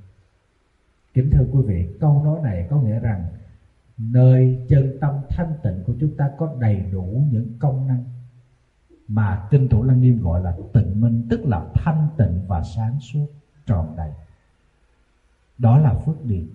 [1.13, 3.25] kính thưa quý vị, câu nói này có nghĩa rằng
[3.97, 8.03] nơi chân tâm thanh tịnh của chúng ta có đầy đủ những công năng
[9.07, 12.99] mà kinh thủ lăng nghiêm gọi là tịnh minh, tức là thanh tịnh và sáng
[12.99, 13.27] suốt,
[13.65, 14.11] tròn đầy.
[15.57, 16.47] Đó là phước điền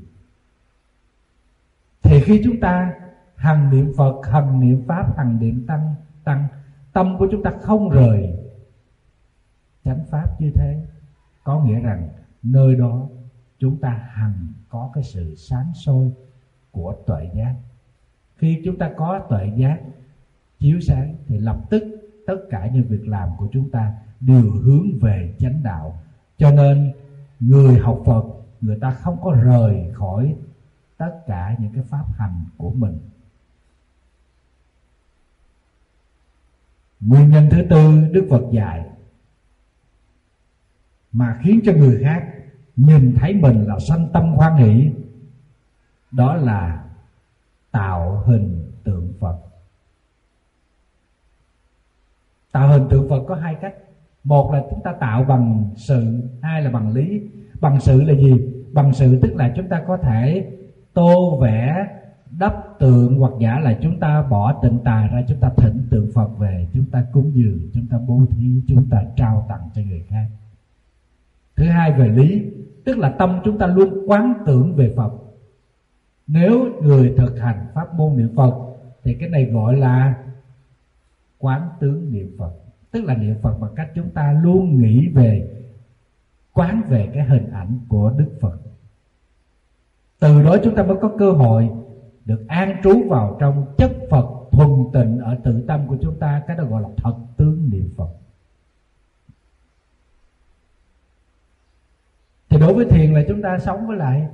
[2.03, 2.95] thì khi chúng ta
[3.37, 6.47] hằng niệm phật hằng niệm pháp hằng niệm tăng tăng,
[6.93, 8.37] tâm của chúng ta không rời
[9.85, 10.87] chánh pháp như thế,
[11.45, 12.09] có nghĩa rằng
[12.43, 13.09] nơi đó
[13.59, 16.13] chúng ta hằng có cái sự sáng sôi
[16.71, 17.55] của tuệ giác.
[18.37, 19.81] Khi chúng ta có tuệ giác
[20.59, 21.83] chiếu sáng thì lập tức
[22.27, 26.01] tất cả những việc làm của chúng ta đều hướng về chánh đạo.
[26.39, 26.93] Cho nên
[27.41, 28.25] người học phật,
[28.61, 30.37] người ta không có rời khỏi
[30.97, 32.99] tất cả những cái pháp hành của mình.
[37.01, 38.91] Nguyên nhân thứ tư đức phật dạy
[41.13, 42.34] mà khiến cho người khác
[42.77, 44.91] nhìn thấy mình là sanh tâm hoan hỷ,
[46.13, 46.85] đó là
[47.71, 49.39] tạo hình tượng phật.
[52.53, 53.75] Tạo hình tượng phật có hai cách.
[54.25, 57.23] Một là chúng ta tạo bằng sự, hai là bằng lý.
[57.61, 58.33] Bằng sự là gì?
[58.73, 60.51] Bằng sự tức là chúng ta có thể
[60.93, 61.87] tô vẽ
[62.39, 66.11] đắp tượng hoặc giả là chúng ta bỏ tịnh tài ra, chúng ta thỉnh tượng
[66.15, 69.83] phật về, chúng ta cúng dường, chúng ta bố thí, chúng ta trao tặng cho
[69.83, 70.27] người khác
[71.57, 72.51] thứ hai về lý,
[72.85, 75.13] tức là tâm chúng ta luôn quán tưởng về phật.
[76.27, 78.55] Nếu người thực hành pháp môn niệm phật,
[79.03, 80.25] thì cái này gọi là
[81.39, 82.53] quán tướng niệm phật.
[82.91, 85.63] Tức là niệm phật bằng cách chúng ta luôn nghĩ về,
[86.53, 88.59] quán về cái hình ảnh của đức phật.
[90.21, 91.71] Từ đó chúng ta mới có cơ hội
[92.25, 96.43] được an trú vào trong chất Phật thuần tịnh ở tự tâm của chúng ta,
[96.47, 98.09] cái đó gọi là thật tướng niệm Phật.
[102.55, 104.29] Thì đối với thiền là chúng ta sống với lại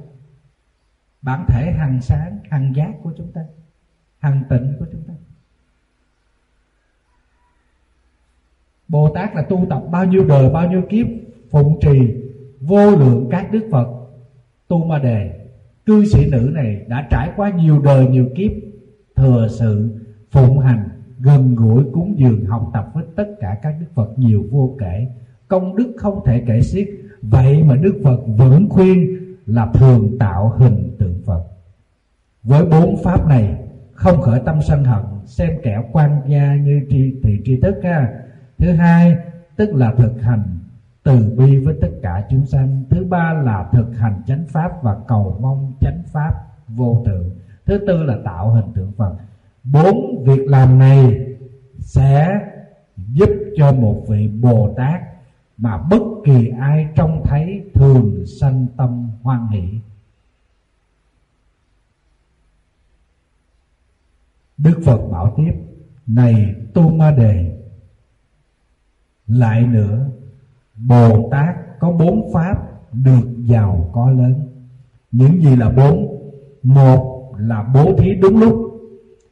[1.23, 3.41] bản thể hằng sáng, hằng giác của chúng ta,
[4.19, 5.15] hằng tịnh của chúng ta.
[8.89, 11.07] Bồ Tát là tu tập bao nhiêu đời, bao nhiêu kiếp,
[11.51, 12.15] phụng trì
[12.61, 13.89] vô lượng các đức Phật,
[14.69, 15.47] tu ma đề.
[15.87, 18.51] Cư sĩ nữ này đã trải qua nhiều đời, nhiều kiếp,
[19.17, 23.87] thừa sự, phụng hành, gần gũi, cúng dường, học tập với tất cả các đức
[23.95, 25.07] Phật nhiều vô kể.
[25.49, 26.89] Công đức không thể kể xiết
[27.23, 31.43] vậy mà Đức Phật vẫn khuyên là thường tạo hình tượng Phật.
[32.43, 33.55] Với bốn pháp này,
[33.93, 38.13] không khởi tâm sân hận, xem kẻ quan gia như tri thị tri thức ha.
[38.59, 39.17] Thứ hai,
[39.57, 40.59] tức là thực hành,
[41.03, 42.85] từ bi với tất cả chúng sanh.
[42.91, 46.33] Thứ ba là thực hành chánh pháp và cầu mong chánh pháp
[46.69, 47.31] vô tượng
[47.71, 49.13] thứ tư là tạo hình tượng phật.
[49.65, 51.27] Bốn việc làm này
[51.79, 52.41] sẽ
[52.97, 55.01] giúp cho một vị bồ tát
[55.61, 59.81] mà bất kỳ ai trông thấy thường sanh tâm hoan hỷ.
[64.59, 65.53] Đức phật bảo tiếp,
[66.07, 67.59] này tu ma đề,
[69.27, 70.07] lại nữa,
[70.77, 72.55] bồ tát có bốn pháp
[72.92, 74.49] được giàu có lớn.
[75.12, 76.20] Những gì là bốn?
[76.62, 78.81] Một là bố thí đúng lúc.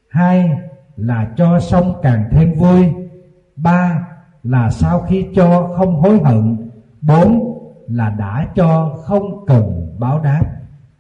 [0.08, 0.50] Hai
[0.96, 2.86] là cho xong càng thêm vui.
[3.56, 4.07] Ba
[4.48, 6.56] là sau khi cho không hối hận,
[7.02, 7.58] bốn
[7.88, 10.44] là đã cho không cần báo đáp.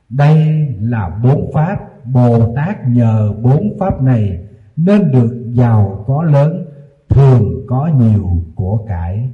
[0.08, 4.38] Đây là bốn pháp, bồ tát nhờ bốn pháp này
[4.76, 6.64] nên được giàu có lớn,
[7.08, 9.30] thường có nhiều của cải.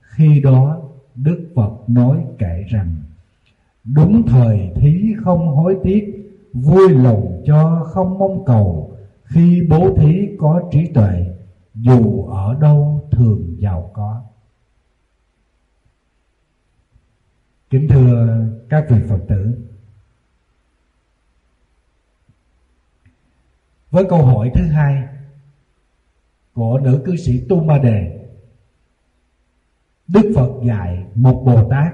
[0.00, 0.76] Khi đó,
[1.14, 2.96] đức phật nói kể rằng,
[3.84, 8.92] đúng thời thí không hối tiếc, vui lòng cho không mong cầu,
[9.24, 11.37] khi bố thí có trí tuệ
[11.80, 14.22] dù ở đâu thường giàu có.
[17.70, 19.58] Kính thưa các vị phật tử,
[23.90, 25.08] với câu hỏi thứ hai
[26.54, 28.28] của nữ cư sĩ tu ma đề,
[30.08, 31.92] đức phật dạy một bồ tát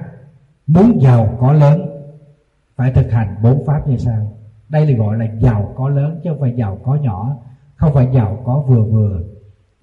[0.67, 1.91] muốn giàu có lớn,
[2.77, 4.39] phải thực hành bốn pháp như sau.
[4.69, 7.37] Đây là gọi là giàu có lớn chứ không phải giàu có nhỏ,
[7.77, 9.34] không phải giàu có vừa vừa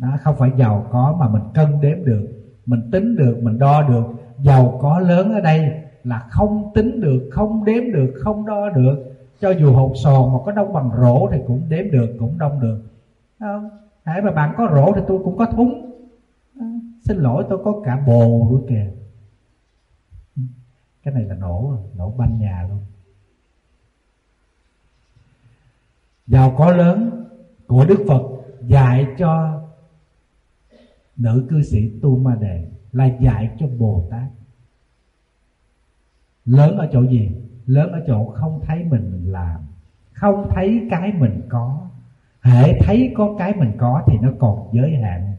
[0.01, 2.27] đó, không phải giàu có mà mình cân đếm được
[2.65, 4.03] mình tính được mình đo được.
[4.39, 5.71] Giàu có lớn ở đây
[6.03, 9.13] là không tính được không đếm được không đo được.
[9.39, 12.59] Cho dù hột sòn mà có đông bằng rổ thì cũng đếm được cũng đông
[12.59, 12.81] được.
[13.39, 13.69] Không?
[14.03, 15.91] Hãy mà bạn có rổ thì tôi cũng có thúng.
[16.59, 16.67] À,
[17.03, 18.91] xin lỗi tôi có cả bồ nữa kìa.
[21.03, 22.79] Cái này là nổ nổ banh nhà luôn.
[26.27, 27.25] Giàu có lớn
[27.67, 28.21] của đức phật
[28.61, 29.60] dạy cho
[31.17, 34.29] nữ cư sĩ tu ma đề là dạy cho bồ tát.
[36.45, 37.31] Lớn ở chỗ gì?
[37.65, 39.61] Lớn ở chỗ không thấy mình làm,
[40.13, 41.87] không thấy cái mình có.
[42.41, 45.35] Hễ thấy có cái mình có thì nó còn giới hạn.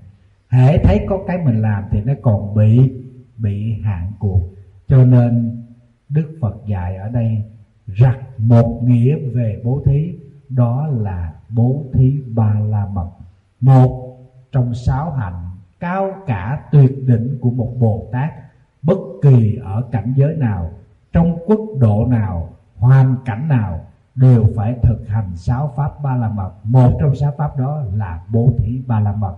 [0.48, 2.92] Hễ thấy có cái mình làm thì nó còn bị
[3.36, 4.40] bị hạn cuộc.
[4.86, 5.62] Cho nên
[6.08, 7.42] đức phật dạy ở đây
[7.86, 10.14] rặt một nghĩa về bố thí,
[10.48, 13.10] đó là bố thí ba la mật.
[13.60, 14.18] Một
[14.52, 15.51] trong sáu hạnh
[15.82, 18.32] cao cả tuyệt đỉnh của một bồ tát,
[18.82, 20.70] bất kỳ ở cảnh giới nào,
[21.12, 26.28] trong quốc độ nào, hoàn cảnh nào, đều phải thực hành sáu pháp ba la
[26.28, 26.52] mật.
[26.64, 29.36] Một trong sáu pháp đó là bố thí ba la mật.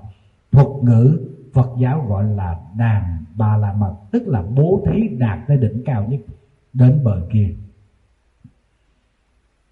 [0.52, 1.18] Thuật ngữ
[1.52, 5.82] phật giáo gọi là đàn ba la mật, tức là bố thí đạt tới đỉnh
[5.84, 6.20] cao nhất,
[6.72, 7.54] đến bờ kia.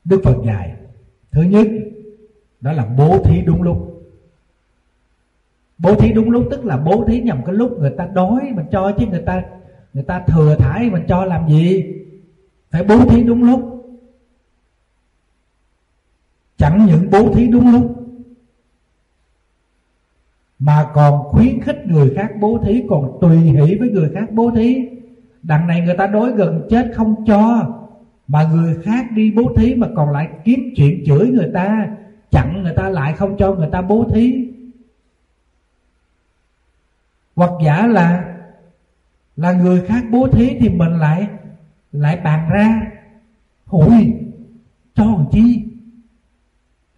[0.05, 0.77] Đức phật dạy,
[1.33, 1.67] thứ nhất,
[2.61, 3.92] đó là bố thí đúng lúc
[5.79, 8.67] bố thí đúng lúc, tức là bố thí nhằm cái lúc người ta đói, mình
[8.73, 9.43] cho chứ người ta
[9.95, 11.85] người ta thừa thải, mình cho làm gì?
[12.71, 13.61] Phải bố thí đúng lúc.
[16.57, 18.03] Chẳng những bố thí đúng lúc,
[20.59, 24.51] mà còn khuyến khích người khác bố thí, còn tùy hỷ với người khác bố
[24.51, 24.77] thí.
[25.43, 27.67] Đằng này người ta đối gần chết không cho,
[28.29, 31.89] mà người khác đi bố thí mà còn lại kiếm chuyện chửi người ta,
[32.31, 34.52] chặn người ta lại không cho người ta bố thí
[37.37, 38.29] hoặc giả là
[39.37, 41.29] là người khác bố thí thì mình lại
[41.93, 42.93] lại bàn ra,
[43.67, 44.15] hủi,
[44.95, 45.65] cho làm chi?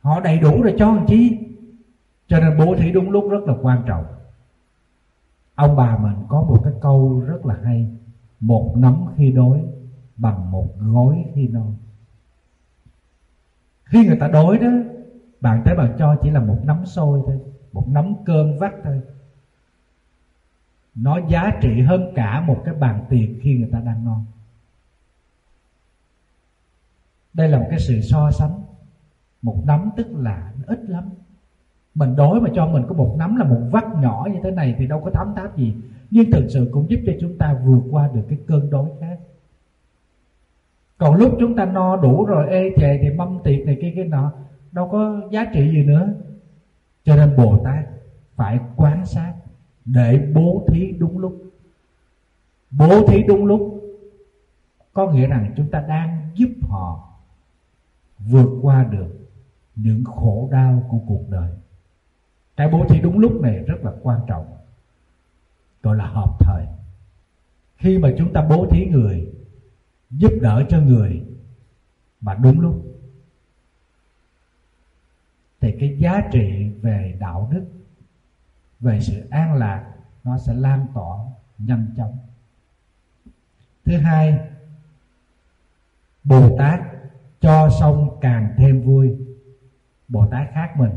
[0.01, 1.39] Họ đầy đủ rồi cho làm chi?
[2.27, 4.05] Cho nên bố thí đúng lúc rất là quan trọng.
[5.55, 7.89] Ông bà mình có một cái câu rất là hay,
[8.41, 9.61] một nắm khi đói
[10.17, 11.65] bằng một gói khi no.
[13.85, 14.71] Khi người ta đói đó,
[15.41, 17.39] bạn tới bạn cho chỉ là một nắm xôi thôi,
[17.73, 19.01] một nắm cơm vắt thôi
[20.95, 24.25] nó giá trị hơn cả một cái bàn tiền khi người ta đang ngon
[27.35, 28.63] đây là một cái sự so sánh,
[29.43, 31.11] một nắm tức là ít lắm.
[31.95, 34.75] Mình đói mà cho mình có một nắm là một vắt nhỏ như thế này
[34.79, 35.75] thì đâu có thấm tháp gì.
[36.11, 39.19] Nhưng thực sự cũng giúp cho chúng ta vượt qua được cái cơn đói khác
[40.99, 44.05] còn lúc chúng ta no đủ rồi, ê chề thì mâm tiệc này kia cái
[44.05, 44.33] nọ,
[44.73, 46.09] đâu có giá trị gì nữa.
[47.05, 47.85] Cho nên bồ tát
[48.37, 49.35] phải quan sát
[49.85, 51.45] để bố thí đúng lúc.
[52.71, 53.81] Bố thí đúng lúc,
[54.93, 57.13] có nghĩa rằng chúng ta đang giúp họ
[58.19, 59.09] vượt qua được
[59.77, 61.51] những khổ đau của cuộc đời.
[62.57, 64.57] Cái bố thí đúng lúc này rất là quan trọng,
[65.83, 66.67] gọi là hợp thời.
[67.77, 69.33] Khi mà chúng ta bố thí người,
[70.11, 71.23] giúp đỡ cho người
[72.21, 72.85] mà đúng lúc,
[75.61, 77.65] thì cái giá trị về đạo đức
[78.81, 79.93] về sự an lạc,
[80.25, 81.17] nó sẽ lan tỏa
[81.59, 82.19] nhanh chóng.
[83.85, 84.39] Thứ hai,
[86.25, 86.81] bồ tát
[87.41, 89.17] cho xong càng thêm vui.
[90.09, 90.91] Bồ tát khác mình.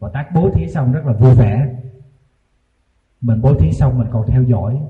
[0.00, 1.74] Bồ tát bố thí xong rất là vui vẻ.
[3.20, 4.80] Mình bố thí xong mình còn theo dõi.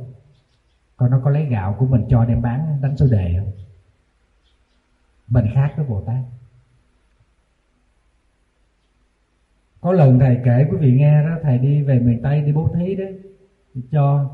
[0.97, 3.53] Coi nó có lấy gạo của mình cho đem bán đánh số đề không?
[5.29, 6.25] Mình khác với bồ tát.
[9.83, 12.69] Có lần thầy kể quý vị nghe đó thầy đi về miền tây đi bố
[12.75, 13.19] thí đấy
[13.93, 14.31] cho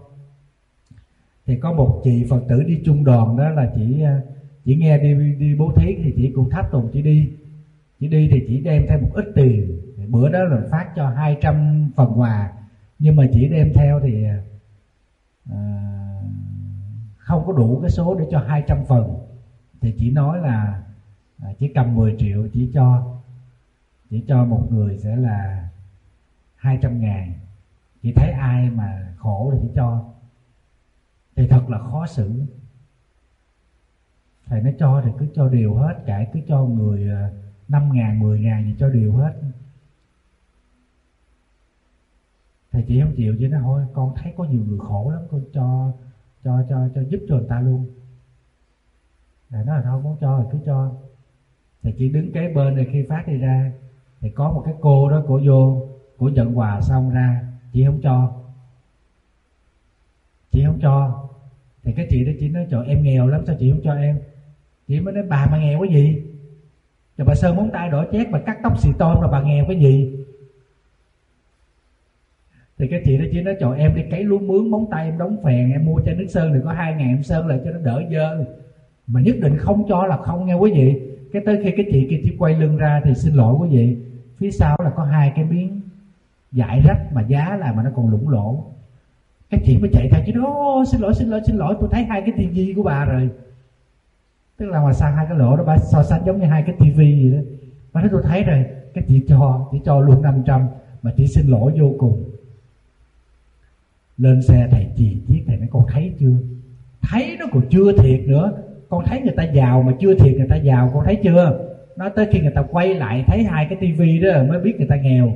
[1.46, 4.20] thì có một chị phật tử đi chung đoàn đó là chỉ à,
[4.68, 7.32] chỉ nghe đi đi bố thí thì chị cũng tháp tùng chị đi.
[8.00, 9.80] Chị đi thì chỉ đem theo một ít tiền.
[10.08, 12.52] Bữa đó là phát cho 200 phần quà
[12.98, 14.42] nhưng mà chỉ đem theo thì à,
[15.50, 16.20] à
[17.16, 19.14] không có đủ cái số để cho 200 phần.
[19.80, 20.82] Thì chỉ nói là
[21.42, 23.17] à, chỉ cầm 10 triệu chỉ cho
[24.10, 25.68] chỉ cho một người sẽ là
[26.56, 27.32] 200 ngàn.
[28.02, 30.04] Chỉ thấy ai mà khổ thì chỉ cho.
[31.36, 32.42] Thì thật là khó xử.
[34.46, 37.30] Thầy nó cho thì cứ cho đều hết cả cứ cho người à,
[37.68, 39.40] năm ngàn mười ngàn thì cho đều hết.
[42.72, 45.44] Thầy chị không chịu chứ nó thôi con thấy có nhiều người khổ lắm con
[45.52, 45.92] cho
[46.44, 47.86] cho cho cho giúp cho người ta luôn.
[49.50, 50.94] Thầy nói là thôi muốn cho thì cứ cho.
[51.82, 53.72] Thầy chỉ đứng kế bên này khi phát đi ra
[54.20, 55.88] thì có một cái cô đó cổ vô
[56.18, 58.32] cổ nhận quà xong ra, chị không cho.
[60.52, 61.24] Chị không cho.
[61.82, 64.18] Thì cái chị đó chị nói, trời, em nghèo lắm, sao chị không cho em?
[64.88, 66.22] Chị mới nói, bà mà nghèo cái gì?
[67.18, 69.64] Rồi bà sơn móng tay đỏ chét, bà cắt tóc xì tôm rồi bà nghèo
[69.68, 70.24] cái gì?
[72.78, 75.18] Thì cái chị đó chị nói, trời, em đi cấy lúa mướn, móng tay em
[75.18, 77.70] đóng phèn, em mua chai nước sơn thì có hai ngàn em sơn lại cho
[77.70, 78.44] nó đỡ dơ.
[79.06, 81.14] Mà nhất định không cho là không, nghe quý vị.
[81.32, 83.96] Cái tới khi cái chị kia chỉ quay lưng ra thì xin lỗi quý vị
[84.38, 85.80] phía sau là có hai cái miếng
[86.52, 88.64] giải rách mà giá là mà nó còn lủng lỗ.
[89.50, 92.04] Cái chị mới chạy theo chứ đó xin lỗi xin lỗi xin lỗi, tôi thấy
[92.04, 93.30] hai cái tivi của bà rồi.
[94.56, 96.74] Tức là mà sang hai cái lỗ đó bà so sánh giống như hai cái
[96.80, 97.42] tivi vậy đó.
[97.92, 98.64] Bà nói, tôi thấy rồi,
[98.94, 100.66] cái chị cho chị cho luôn 500
[101.02, 102.24] mà chị xin lỗi vô cùng.
[104.18, 106.36] Lên xe, thầy chì chiếc thầy nói, con thấy chưa?
[107.02, 108.52] Thấy nó còn chưa thiệt nữa.
[108.88, 111.67] Con thấy người ta giàu mà chưa thiệt, người ta giàu, con thấy chưa?
[111.98, 114.88] Nó tới khi người ta quay lại thấy hai cái tivi đó mới biết người
[114.88, 115.32] ta nghèo.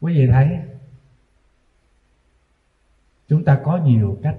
[0.00, 0.58] Quý vị thấy,
[3.28, 4.36] chúng ta có nhiều cách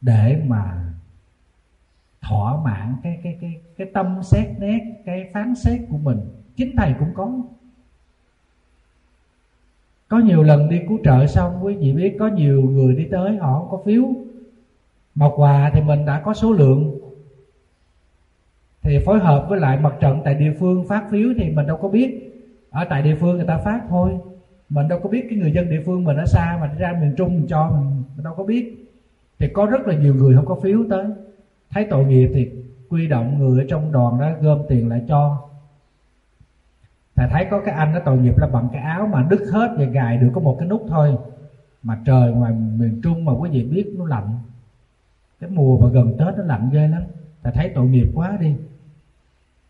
[0.00, 0.92] để mà
[2.20, 6.20] thỏa mãn cái cái cái cái tâm xét nét, cái phán xét của mình.
[6.56, 7.32] Chính thầy cũng có.
[10.08, 13.36] Có nhiều lần đi cứu trợ xong, quý vị biết có nhiều người đi tới,
[13.36, 14.04] họ không có phiếu.
[15.14, 17.01] Mà quà thì mình đã có số lượng
[18.82, 21.76] thì phối hợp với lại mặt trận tại địa phương phát phiếu thì mình đâu
[21.76, 22.28] có biết.
[22.70, 24.10] Ở tại địa phương người ta phát thôi.
[24.68, 27.14] Mình đâu có biết cái người dân địa phương mình ở xa mà ra miền
[27.16, 28.88] trung mình cho mình, mình đâu có biết.
[29.38, 31.04] Thì có rất là nhiều người không có phiếu tới.
[31.70, 32.50] Thấy tội nghiệp thì
[32.88, 35.48] quy động người ở trong đoàn đó gom tiền lại cho.
[37.14, 39.74] Thầy thấy có cái anh đó tội nghiệp là bằng cái áo mà đứt hết
[39.78, 41.16] và gài được có một cái nút thôi.
[41.82, 44.28] Mà trời ngoài miền trung mà quý vị biết nó lạnh.
[45.40, 47.02] Cái mùa mà gần tết nó lạnh ghê lắm
[47.42, 48.56] thầy thấy tội nghiệp quá đi.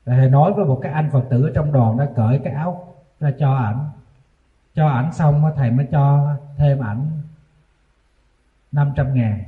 [0.06, 2.94] Thầy nói với một cái anh phật tử ở trong đoàn đã cởi cái áo
[3.20, 3.90] ra cho ảnh.
[4.74, 7.10] Cho ảnh xong thầy mới cho thêm ảnh
[8.72, 9.44] 500 ngàn.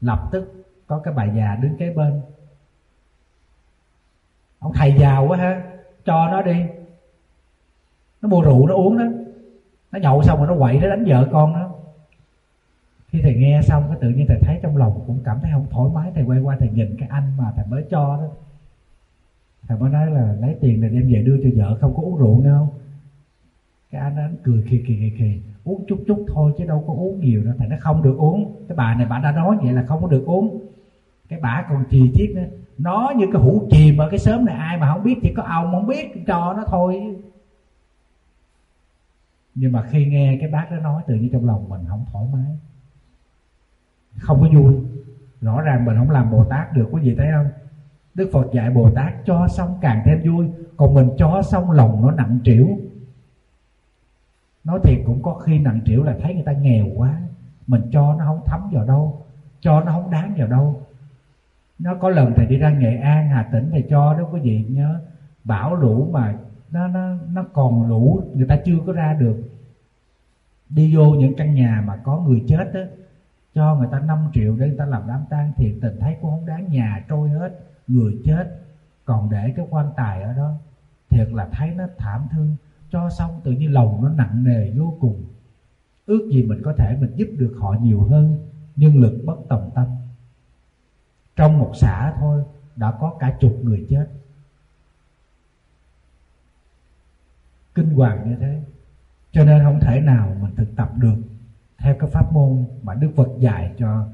[0.00, 2.20] Lập tức có cái bà già đứng kế bên.
[4.58, 5.62] Ông thầy giàu quá ha,
[6.04, 6.66] cho nó đi.
[8.22, 9.04] Nó mua rượu nó uống đó.
[9.92, 11.65] Nó nhậu xong rồi nó quậy nó đánh vợ con nó
[13.16, 15.66] khi thầy nghe xong cái tự nhiên thầy thấy trong lòng cũng cảm thấy không
[15.70, 16.12] thoải mái.
[16.14, 18.28] Thầy quay qua thầy nhìn cái anh mà thầy mới cho đó.
[19.68, 22.16] Thầy mới nói là lấy tiền này đem về đưa cho vợ, không có uống
[22.16, 22.68] rượu nghe không?
[23.90, 25.40] Cái anh ấy cười khì khì khì khì.
[25.64, 28.64] Uống chút chút thôi chứ đâu có uống nhiều đâu thầy nó không được uống.
[28.68, 30.66] Cái bà này bà đã nói vậy là không có được uống.
[31.28, 32.46] Cái bà còn chì chiết nữa.
[32.78, 35.42] Nó như cái hũ chìm ở cái sớm này ai mà không biết thì có
[35.42, 37.16] ông không biết cho nó thôi.
[39.54, 42.26] Nhưng mà khi nghe cái bác đó nói, tự nhiên trong lòng mình không thoải
[42.32, 42.56] mái
[44.18, 44.74] không có vui.
[45.40, 47.48] Rõ ràng mình không làm bồ tát được, quý gì thấy không?
[48.14, 52.02] Đức phật dạy bồ tát cho xong càng thêm vui, còn mình cho xong lòng
[52.02, 52.68] nó nặng trĩu.
[54.64, 57.20] Nói thiệt cũng có khi nặng trĩu là thấy người ta nghèo quá,
[57.66, 59.24] mình cho nó không thấm vào đâu,
[59.60, 60.82] cho nó không đáng vào đâu.
[61.78, 64.64] Nó có lần thầy đi ra nghệ an, hà tĩnh, thầy cho đó, quý vị
[64.68, 65.00] nhớ,
[65.44, 66.34] bão lũ mà
[66.70, 69.36] nó nó nó còn lũ, người ta chưa có ra được.
[70.68, 72.80] Đi vô những căn nhà mà có người chết đó
[73.56, 76.30] cho người ta 5 triệu để người ta làm đám tang thiệt tình thấy cũng
[76.30, 78.60] không đáng, nhà trôi hết, người chết.
[79.04, 80.54] Còn để cái quan tài ở đó,
[81.08, 82.56] thiệt là thấy nó thảm thương.
[82.90, 85.24] Cho xong tự nhiên lòng nó nặng nề vô cùng.
[86.06, 89.70] Ước gì mình có thể mình giúp được họ nhiều hơn, nhưng lực bất tòng
[89.74, 89.86] tâm.
[91.36, 92.42] Trong một xã thôi,
[92.76, 94.06] đã có cả chục người chết.
[97.74, 98.62] Kinh hoàng như thế.
[99.32, 101.16] Cho nên không thể nào mình thực tập được
[101.86, 104.08] theo cái pháp môn mà đức phật dạy cho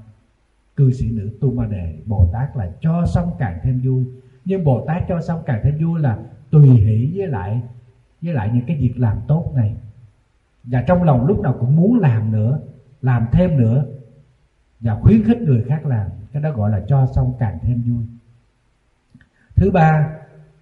[0.77, 4.05] cư sĩ nữ tu ma đề, bồ tát là cho xong càng thêm vui.
[4.45, 6.19] Nhưng bồ tát cho xong càng thêm vui là
[6.51, 7.63] tùy hỷ với lại
[8.23, 9.77] với lại những cái việc làm tốt này.
[10.65, 12.61] Và trong lòng lúc nào cũng muốn làm nữa,
[13.03, 13.85] làm thêm nữa,
[14.81, 16.07] và khuyến khích người khác làm.
[16.33, 18.05] Cái đó gọi là cho xong càng thêm vui.
[19.57, 20.17] Thứ ba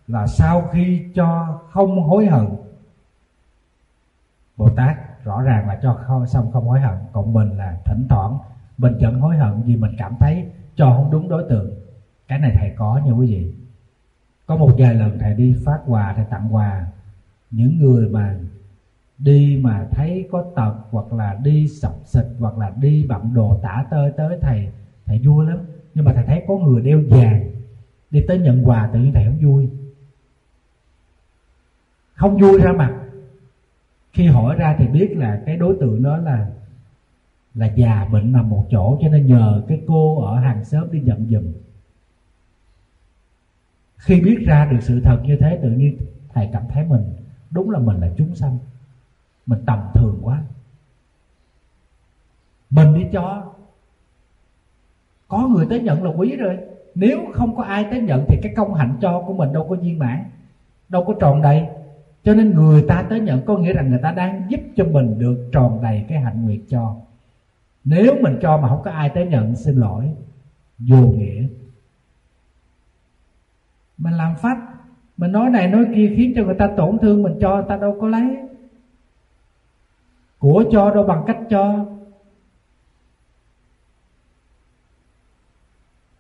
[0.07, 2.47] là sau khi cho không hối hận,
[4.57, 6.99] bồ tát rõ ràng là cho không, xong không hối hận.
[7.13, 8.39] Còn mình là thỉnh thoảng
[8.79, 10.45] mình vẫn hối hận vì mình cảm thấy
[10.75, 11.75] cho không đúng đối tượng.
[12.29, 13.55] Cái này thầy có nha quý vị.
[14.47, 16.87] Có một vài lần thầy đi phát quà thầy tặng quà.
[17.51, 18.35] Những người mà
[19.19, 23.59] đi mà thấy có tật hoặc là đi sọc xịt hoặc là đi bận đồ
[23.63, 24.73] tả tơi tới thầy
[25.07, 25.59] thầy vui lắm.
[25.95, 27.51] Nhưng mà thầy thấy có người đeo vàng
[28.11, 29.69] đi tới nhận quà tự nhiên thầy không vui.
[32.15, 33.00] Không vui ra mặt
[34.13, 36.51] khi hỏi ra thì biết là cái đối tượng đó là
[37.55, 41.01] là già bệnh nằm một chỗ, cho nên nhờ cái cô ở hàng xóm đi
[41.01, 41.53] nhận giùm
[44.01, 45.97] khi biết ra được sự thật như thế, tự nhiên
[46.29, 47.03] thầy cảm thấy mình,
[47.51, 48.59] đúng là mình là chúng sanh.
[49.47, 50.43] Mình tầm thường quá.
[52.71, 53.53] Mình đi cho,
[55.29, 56.59] có người tới nhận là quý rồi.
[56.95, 59.77] Nếu không có ai tới nhận thì cái công hạnh cho của mình đâu có
[59.77, 60.25] viên mãn,
[60.89, 61.67] đâu có tròn đầy
[62.25, 65.19] cho nên người ta tới nhận có nghĩa rằng người ta đang giúp cho mình
[65.19, 66.97] được tròn đầy cái hạnh nguyện cho.
[67.85, 70.11] Nếu mình cho mà không có ai tới nhận, xin lỗi.
[70.79, 71.43] Vô nghĩa.
[73.99, 74.59] Mình làm phách
[75.21, 77.77] mình nói này nói kia khiến cho người ta tổn thương mình cho người ta
[77.77, 78.37] đâu có lấy.
[80.39, 81.87] Của cho đâu bằng cách cho.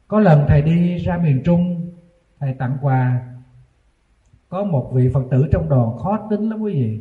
[0.08, 1.90] Có lần thầy đi ra miền trung,
[2.38, 3.29] thầy tặng quà
[4.50, 7.00] có một vị phật tử trong đoàn khó tính lắm quý vị.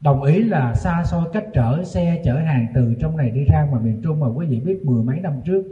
[0.00, 3.68] Đồng ý là xa xôi cách trở xe chở hàng từ trong này đi ra
[3.72, 5.64] mà miền trung mà quý vị biết mười mấy năm trước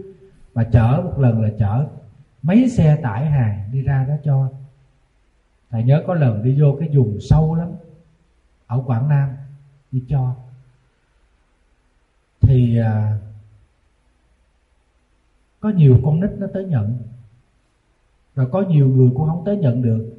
[0.55, 1.87] mà chở một lần là chở
[2.43, 4.49] mấy xe tải hàng đi ra đó cho.
[5.71, 7.69] Thầy nhớ có lần đi vô cái vùng sâu lắm
[8.67, 9.31] ở quảng nam
[9.93, 10.35] đi cho.
[12.41, 13.19] Thì à,
[15.61, 16.99] có nhiều con nít nó tới nhận
[18.41, 20.17] rồi có nhiều người cũng không tới nhận được.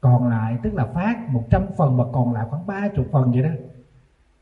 [0.00, 3.42] Còn lại, tức là phát 100 phần mà còn lại khoảng ba chục phần vậy
[3.42, 3.48] đó.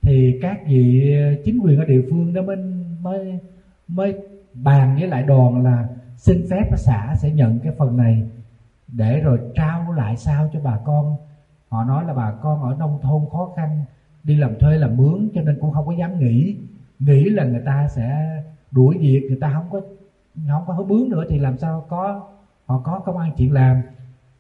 [0.03, 2.57] Thì các vị ờ, chính quyền ở địa phương đó mới
[3.03, 3.41] mới
[3.89, 4.15] mới
[4.55, 8.25] bàn với lại đoàn là xin phép xã sẽ nhận cái phần này
[8.89, 11.17] để rồi trao lại sao cho bà con.
[11.69, 13.85] Họ nói là bà con ở nông thôn khó khăn,
[14.25, 16.57] đi làm thuê làm mướn cho nên cũng không có dám nghĩ
[16.99, 18.41] nghĩ là người ta sẽ
[18.71, 19.81] đuổi việc, người ta không có
[20.49, 22.29] không có hứa bướng nữa thì làm sao có
[22.67, 23.83] họ có công ăn chuyện làm.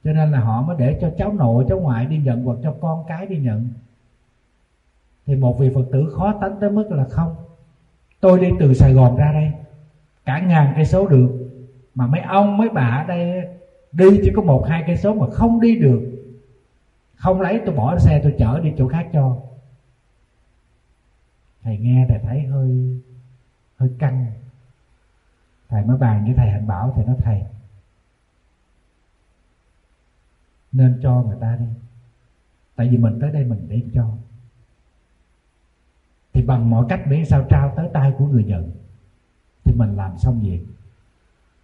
[0.05, 2.75] Cho nên là họ mới để cho cháu nội, cháu ngoại đi nhận hoặc cho
[2.81, 3.69] con cái đi nhận.
[5.27, 7.35] Thì một vị phật tử khó tánh tới mức là không.
[8.21, 9.53] Tôi đi từ sài gòn ra đây,
[10.25, 11.31] cả ngàn cây số được,
[11.95, 13.49] mà mấy ông, mấy bà ở đây
[13.93, 16.01] đi chỉ có một, hai cây số mà không đi được.
[17.15, 19.37] Không lấy, tôi bỏ xe, tôi chở đi chỗ khác cho.
[21.63, 23.01] Thầy nghe, thầy thấy hơi
[23.77, 24.27] hơi căng.
[25.69, 27.43] Thầy mới bàn với thầy hạnh bảo, thầy nói, thầy
[30.73, 31.67] nên cho người ta đi.
[32.77, 34.11] Tại vì mình tới đây mình để cho.
[36.33, 38.71] Thì bằng mọi cách miễn sao trao tới tay của người nhận,
[39.65, 40.61] thì mình làm xong việc.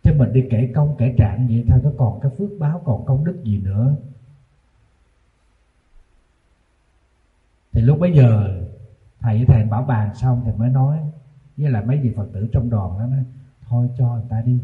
[0.02, 3.06] Chứ mình đi kể công, kể trạng vậy thôi nó còn cái phước báo, còn
[3.06, 3.94] công đức gì nữa.
[7.72, 8.60] Thì lúc bấy giờ,
[9.20, 10.98] thầy với thầy bảo bàn xong thì mới nói,
[11.56, 13.24] với lại mấy vị phật tử trong đoàn đó nói,
[13.68, 14.58] thôi cho người ta đi,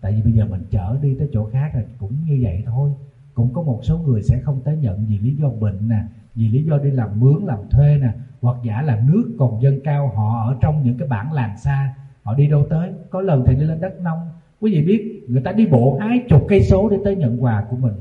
[0.00, 2.92] tại vì bây giờ mình chở đi tới chỗ khác là cũng như vậy thôi
[3.34, 6.02] cũng có một số người sẽ không tới nhận vì lý do bệnh nè,
[6.34, 9.80] vì lý do đi làm mướn, làm thuê nè, hoặc giả là nước còn dân
[9.84, 12.90] cao, họ ở trong những cái bản làng xa, họ đi đâu tới.
[13.10, 14.18] Có lần thì đi lên đất nông,
[14.60, 17.64] quý vị biết, người ta đi bộ hai chục cây số để tới nhận quà
[17.70, 17.94] của mình.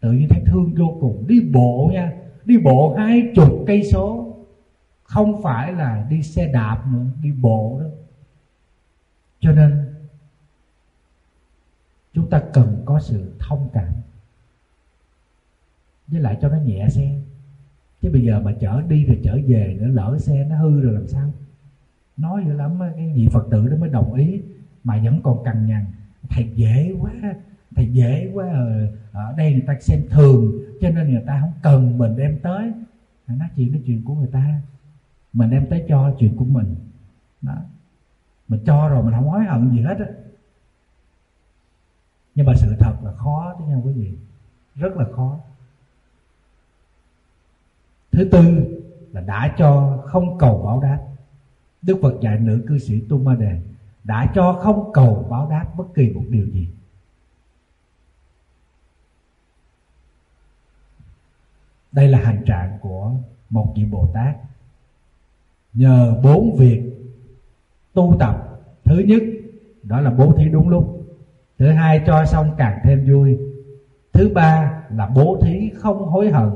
[0.00, 1.24] Tự nhiên thấy thương vô cùng.
[1.26, 2.12] Đi bộ nha,
[2.44, 4.36] đi bộ hai chục cây số.
[5.02, 7.86] Không phải là đi xe đạp nữa, đi bộ đó.
[9.40, 9.95] Cho nên
[12.16, 13.92] chúng ta cần có sự thông cảm.
[16.08, 17.18] Với lại cho nó nhẹ xe.
[18.02, 20.92] Chứ bây giờ mà chở đi rồi chở về nữa lỡ xe nó hư rồi
[20.94, 21.32] làm sao?
[22.16, 24.42] Nói dữ lắm cái vị phật tử đó mới đồng ý.
[24.84, 25.84] Mà vẫn còn cằn nhằn
[26.28, 27.12] thầy dễ quá
[27.76, 31.52] thầy dễ quá ờ, ở, đây người ta xem thường cho nên người ta không
[31.62, 32.72] cần mình đem tới.
[33.26, 34.60] Nói chuyện cái chuyện của người ta.
[35.32, 36.74] Mình đem tới cho chuyện của mình.
[37.42, 37.56] Đó.
[38.48, 40.06] Mình cho rồi mình không hối hận gì hết á
[42.36, 44.12] nhưng mà sự thật là khó đó nha quý vị.
[44.74, 45.38] Rất là khó.
[48.12, 48.42] Thứ tư
[49.12, 51.06] là đã cho không cầu báo đáp.
[51.82, 53.60] Đức phật dạy nữ cư sĩ tu ma đề,
[54.04, 56.68] đã cho không cầu báo đáp bất kỳ một điều gì.
[61.92, 63.12] Đây là hành trạng của
[63.50, 64.36] một vị bồ tát.
[65.72, 66.92] Nhờ bốn việc
[67.92, 68.60] tu tập.
[68.84, 69.22] Thứ nhất,
[69.82, 70.95] đó là bố thí đúng lúc
[71.58, 73.38] thứ hai cho xong càng thêm vui.
[74.12, 76.50] Thứ ba là bố thí không hối hận.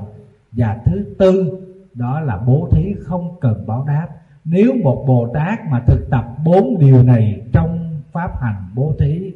[0.53, 1.61] Và thứ tư,
[1.95, 4.09] đó là bố thí không cần báo đáp.
[4.45, 9.33] Nếu một bồ tát mà thực tập bốn điều này trong pháp hành bố thí,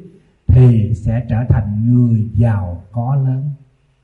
[0.47, 3.49] thì sẽ trở thành người giàu có lớn.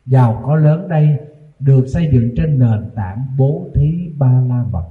[0.05, 1.17] Giàu có lớn đây
[1.59, 4.85] được xây dựng trên nền tảng bố thí ba la mật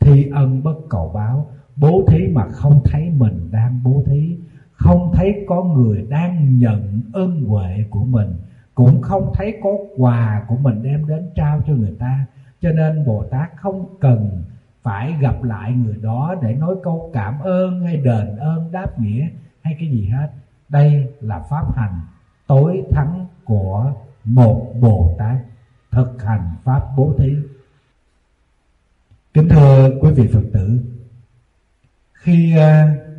[0.00, 1.46] thi ân bất cầu báo.
[1.76, 4.36] Bố thí mà không thấy mình đang bố thí
[4.82, 8.34] không thấy có người đang nhận ơn huệ của mình
[8.74, 12.26] cũng không thấy có quà của mình đem đến trao cho người ta.
[12.60, 14.42] Cho nên bồ tát không cần
[14.82, 19.28] phải gặp lại người đó để nói câu cảm ơn hay đền ơn đáp nghĩa
[19.62, 20.28] hay cái gì hết.
[20.68, 22.00] Đây là pháp hành
[22.46, 23.92] tối thắng của
[24.24, 25.36] một bồ tát
[25.90, 27.36] thực hành pháp bố thí.
[29.34, 30.80] Kính thưa quý vị phật tử
[32.12, 33.11] khi uh,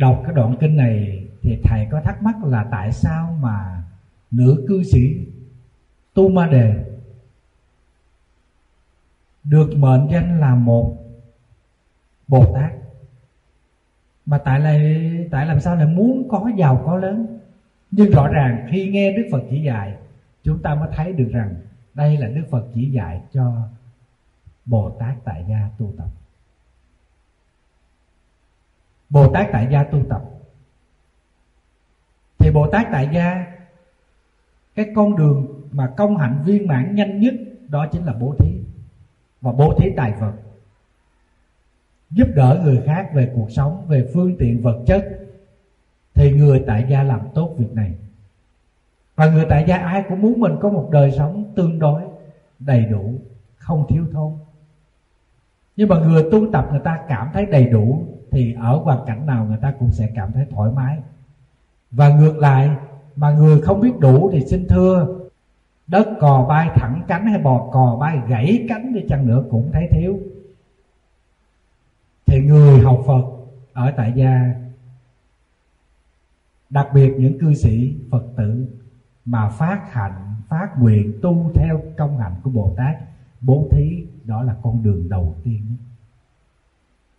[0.00, 3.82] đọc cái đoạn kinh này thì thầy có thắc mắc là tại sao mà
[4.30, 5.26] nữ cư sĩ
[6.14, 6.84] tu ma đề
[9.44, 10.96] được mệnh danh là một
[12.28, 12.72] bồ tát?
[14.26, 14.78] Mà tại lại,
[15.30, 17.38] tại làm sao lại muốn có giàu có lớn?
[17.90, 19.94] Nhưng rõ ràng khi nghe đức phật chỉ dạy,
[20.44, 21.54] chúng ta mới thấy được rằng
[21.94, 23.68] đây là đức phật chỉ dạy cho
[24.64, 26.08] bồ tát tại gia tu tập
[29.10, 30.22] bồ tát tại gia tu tập.
[32.38, 33.46] Thì bồ tát tại gia,
[34.74, 37.34] cái con đường mà công hạnh viên mãn nhanh nhất
[37.68, 38.60] đó chính là bố thí.
[39.40, 40.32] Và bố thí tài vật.
[42.10, 45.04] Giúp đỡ người khác về cuộc sống, về phương tiện vật chất.
[46.14, 47.94] Thì người tại gia làm tốt việc này.
[49.16, 52.02] Và người tại gia ai cũng muốn mình có một đời sống tương đối,
[52.58, 53.14] đầy đủ,
[53.56, 54.32] không thiếu thốn.
[55.76, 59.26] Nhưng mà người tu tập người ta cảm thấy đầy đủ thì ở hoàn cảnh
[59.26, 60.98] nào người ta cũng sẽ cảm thấy thoải mái.
[61.90, 62.70] Và ngược lại,
[63.16, 65.18] mà người không biết đủ thì xin thưa,
[65.86, 69.70] đất cò bay thẳng cánh hay bò cò bay gãy cánh đi chăng nữa cũng
[69.72, 70.18] thấy thiếu.
[72.26, 73.22] Thì người học phật
[73.72, 74.54] ở tại gia,
[76.70, 78.66] đặc biệt những cư sĩ phật tử
[79.24, 82.96] mà phát hạnh phát nguyện tu theo công hạnh của bồ tát,
[83.40, 85.76] bố thí đó là con đường đầu tiên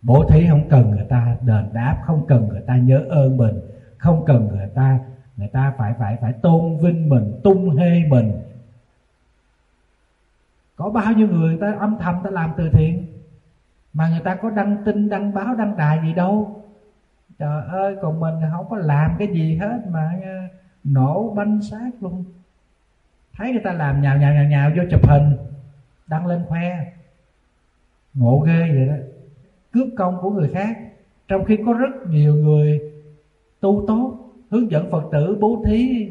[0.02, 3.60] bố thí không cần người ta, đền đáp, không cần người ta nhớ ơn mình,
[3.98, 4.98] không cần người ta
[5.36, 8.32] người ta phải phải phải tôn vinh mình, tung hê mình.
[10.76, 13.06] Có bao nhiêu người ta âm thầm ta làm từ thiện,
[13.92, 16.64] mà người ta có đăng tin, đăng báo, đăng đài gì đâu.
[17.38, 20.12] Trời ơi, còn mình không có làm cái gì hết mà
[20.84, 22.24] nổ banh xác luôn.
[23.36, 25.36] Thấy người ta làm nhào nhào nhào nhào vô chụp hình,
[26.06, 26.92] đăng lên khoe.
[28.14, 28.94] Ngộ ghê vậy đó
[29.72, 30.76] cướp công của người khác.
[31.28, 32.80] Trong khi có rất nhiều người
[33.60, 34.18] tu tốt,
[34.50, 36.08] hướng dẫn phật tử bố thí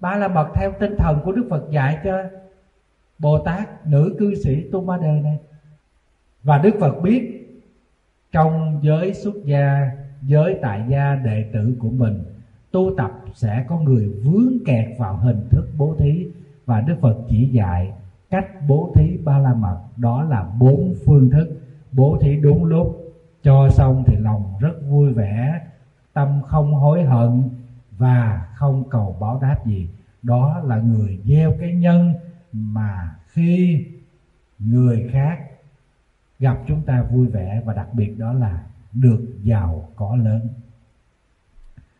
[0.00, 2.22] ba la mật theo tinh thần của đức phật dạy cho
[3.18, 5.38] bồ tát, nữ cư sĩ tu ma đề này.
[6.42, 7.38] Và đức phật biết
[8.32, 9.90] trong giới xuất gia,
[10.22, 12.22] giới tại gia đệ tử của mình,
[12.70, 16.26] tu tập sẽ có người vướng kẹt vào hình thức bố thí.
[16.66, 17.92] Và Đức Phật chỉ dạy
[18.30, 21.48] cách bố thí ba la mật, đó là bốn phương thức
[21.92, 23.01] bố thí đúng lúc
[23.42, 25.60] cho xong thì lòng rất vui vẻ,
[26.12, 27.50] tâm không hối hận
[27.98, 29.88] và không cầu báo đáp gì.
[30.22, 32.14] Đó là người gieo cái nhân
[32.52, 33.84] mà khi
[34.58, 35.38] người khác
[36.38, 40.48] gặp chúng ta vui vẻ và đặc biệt đó là được giàu có lớn.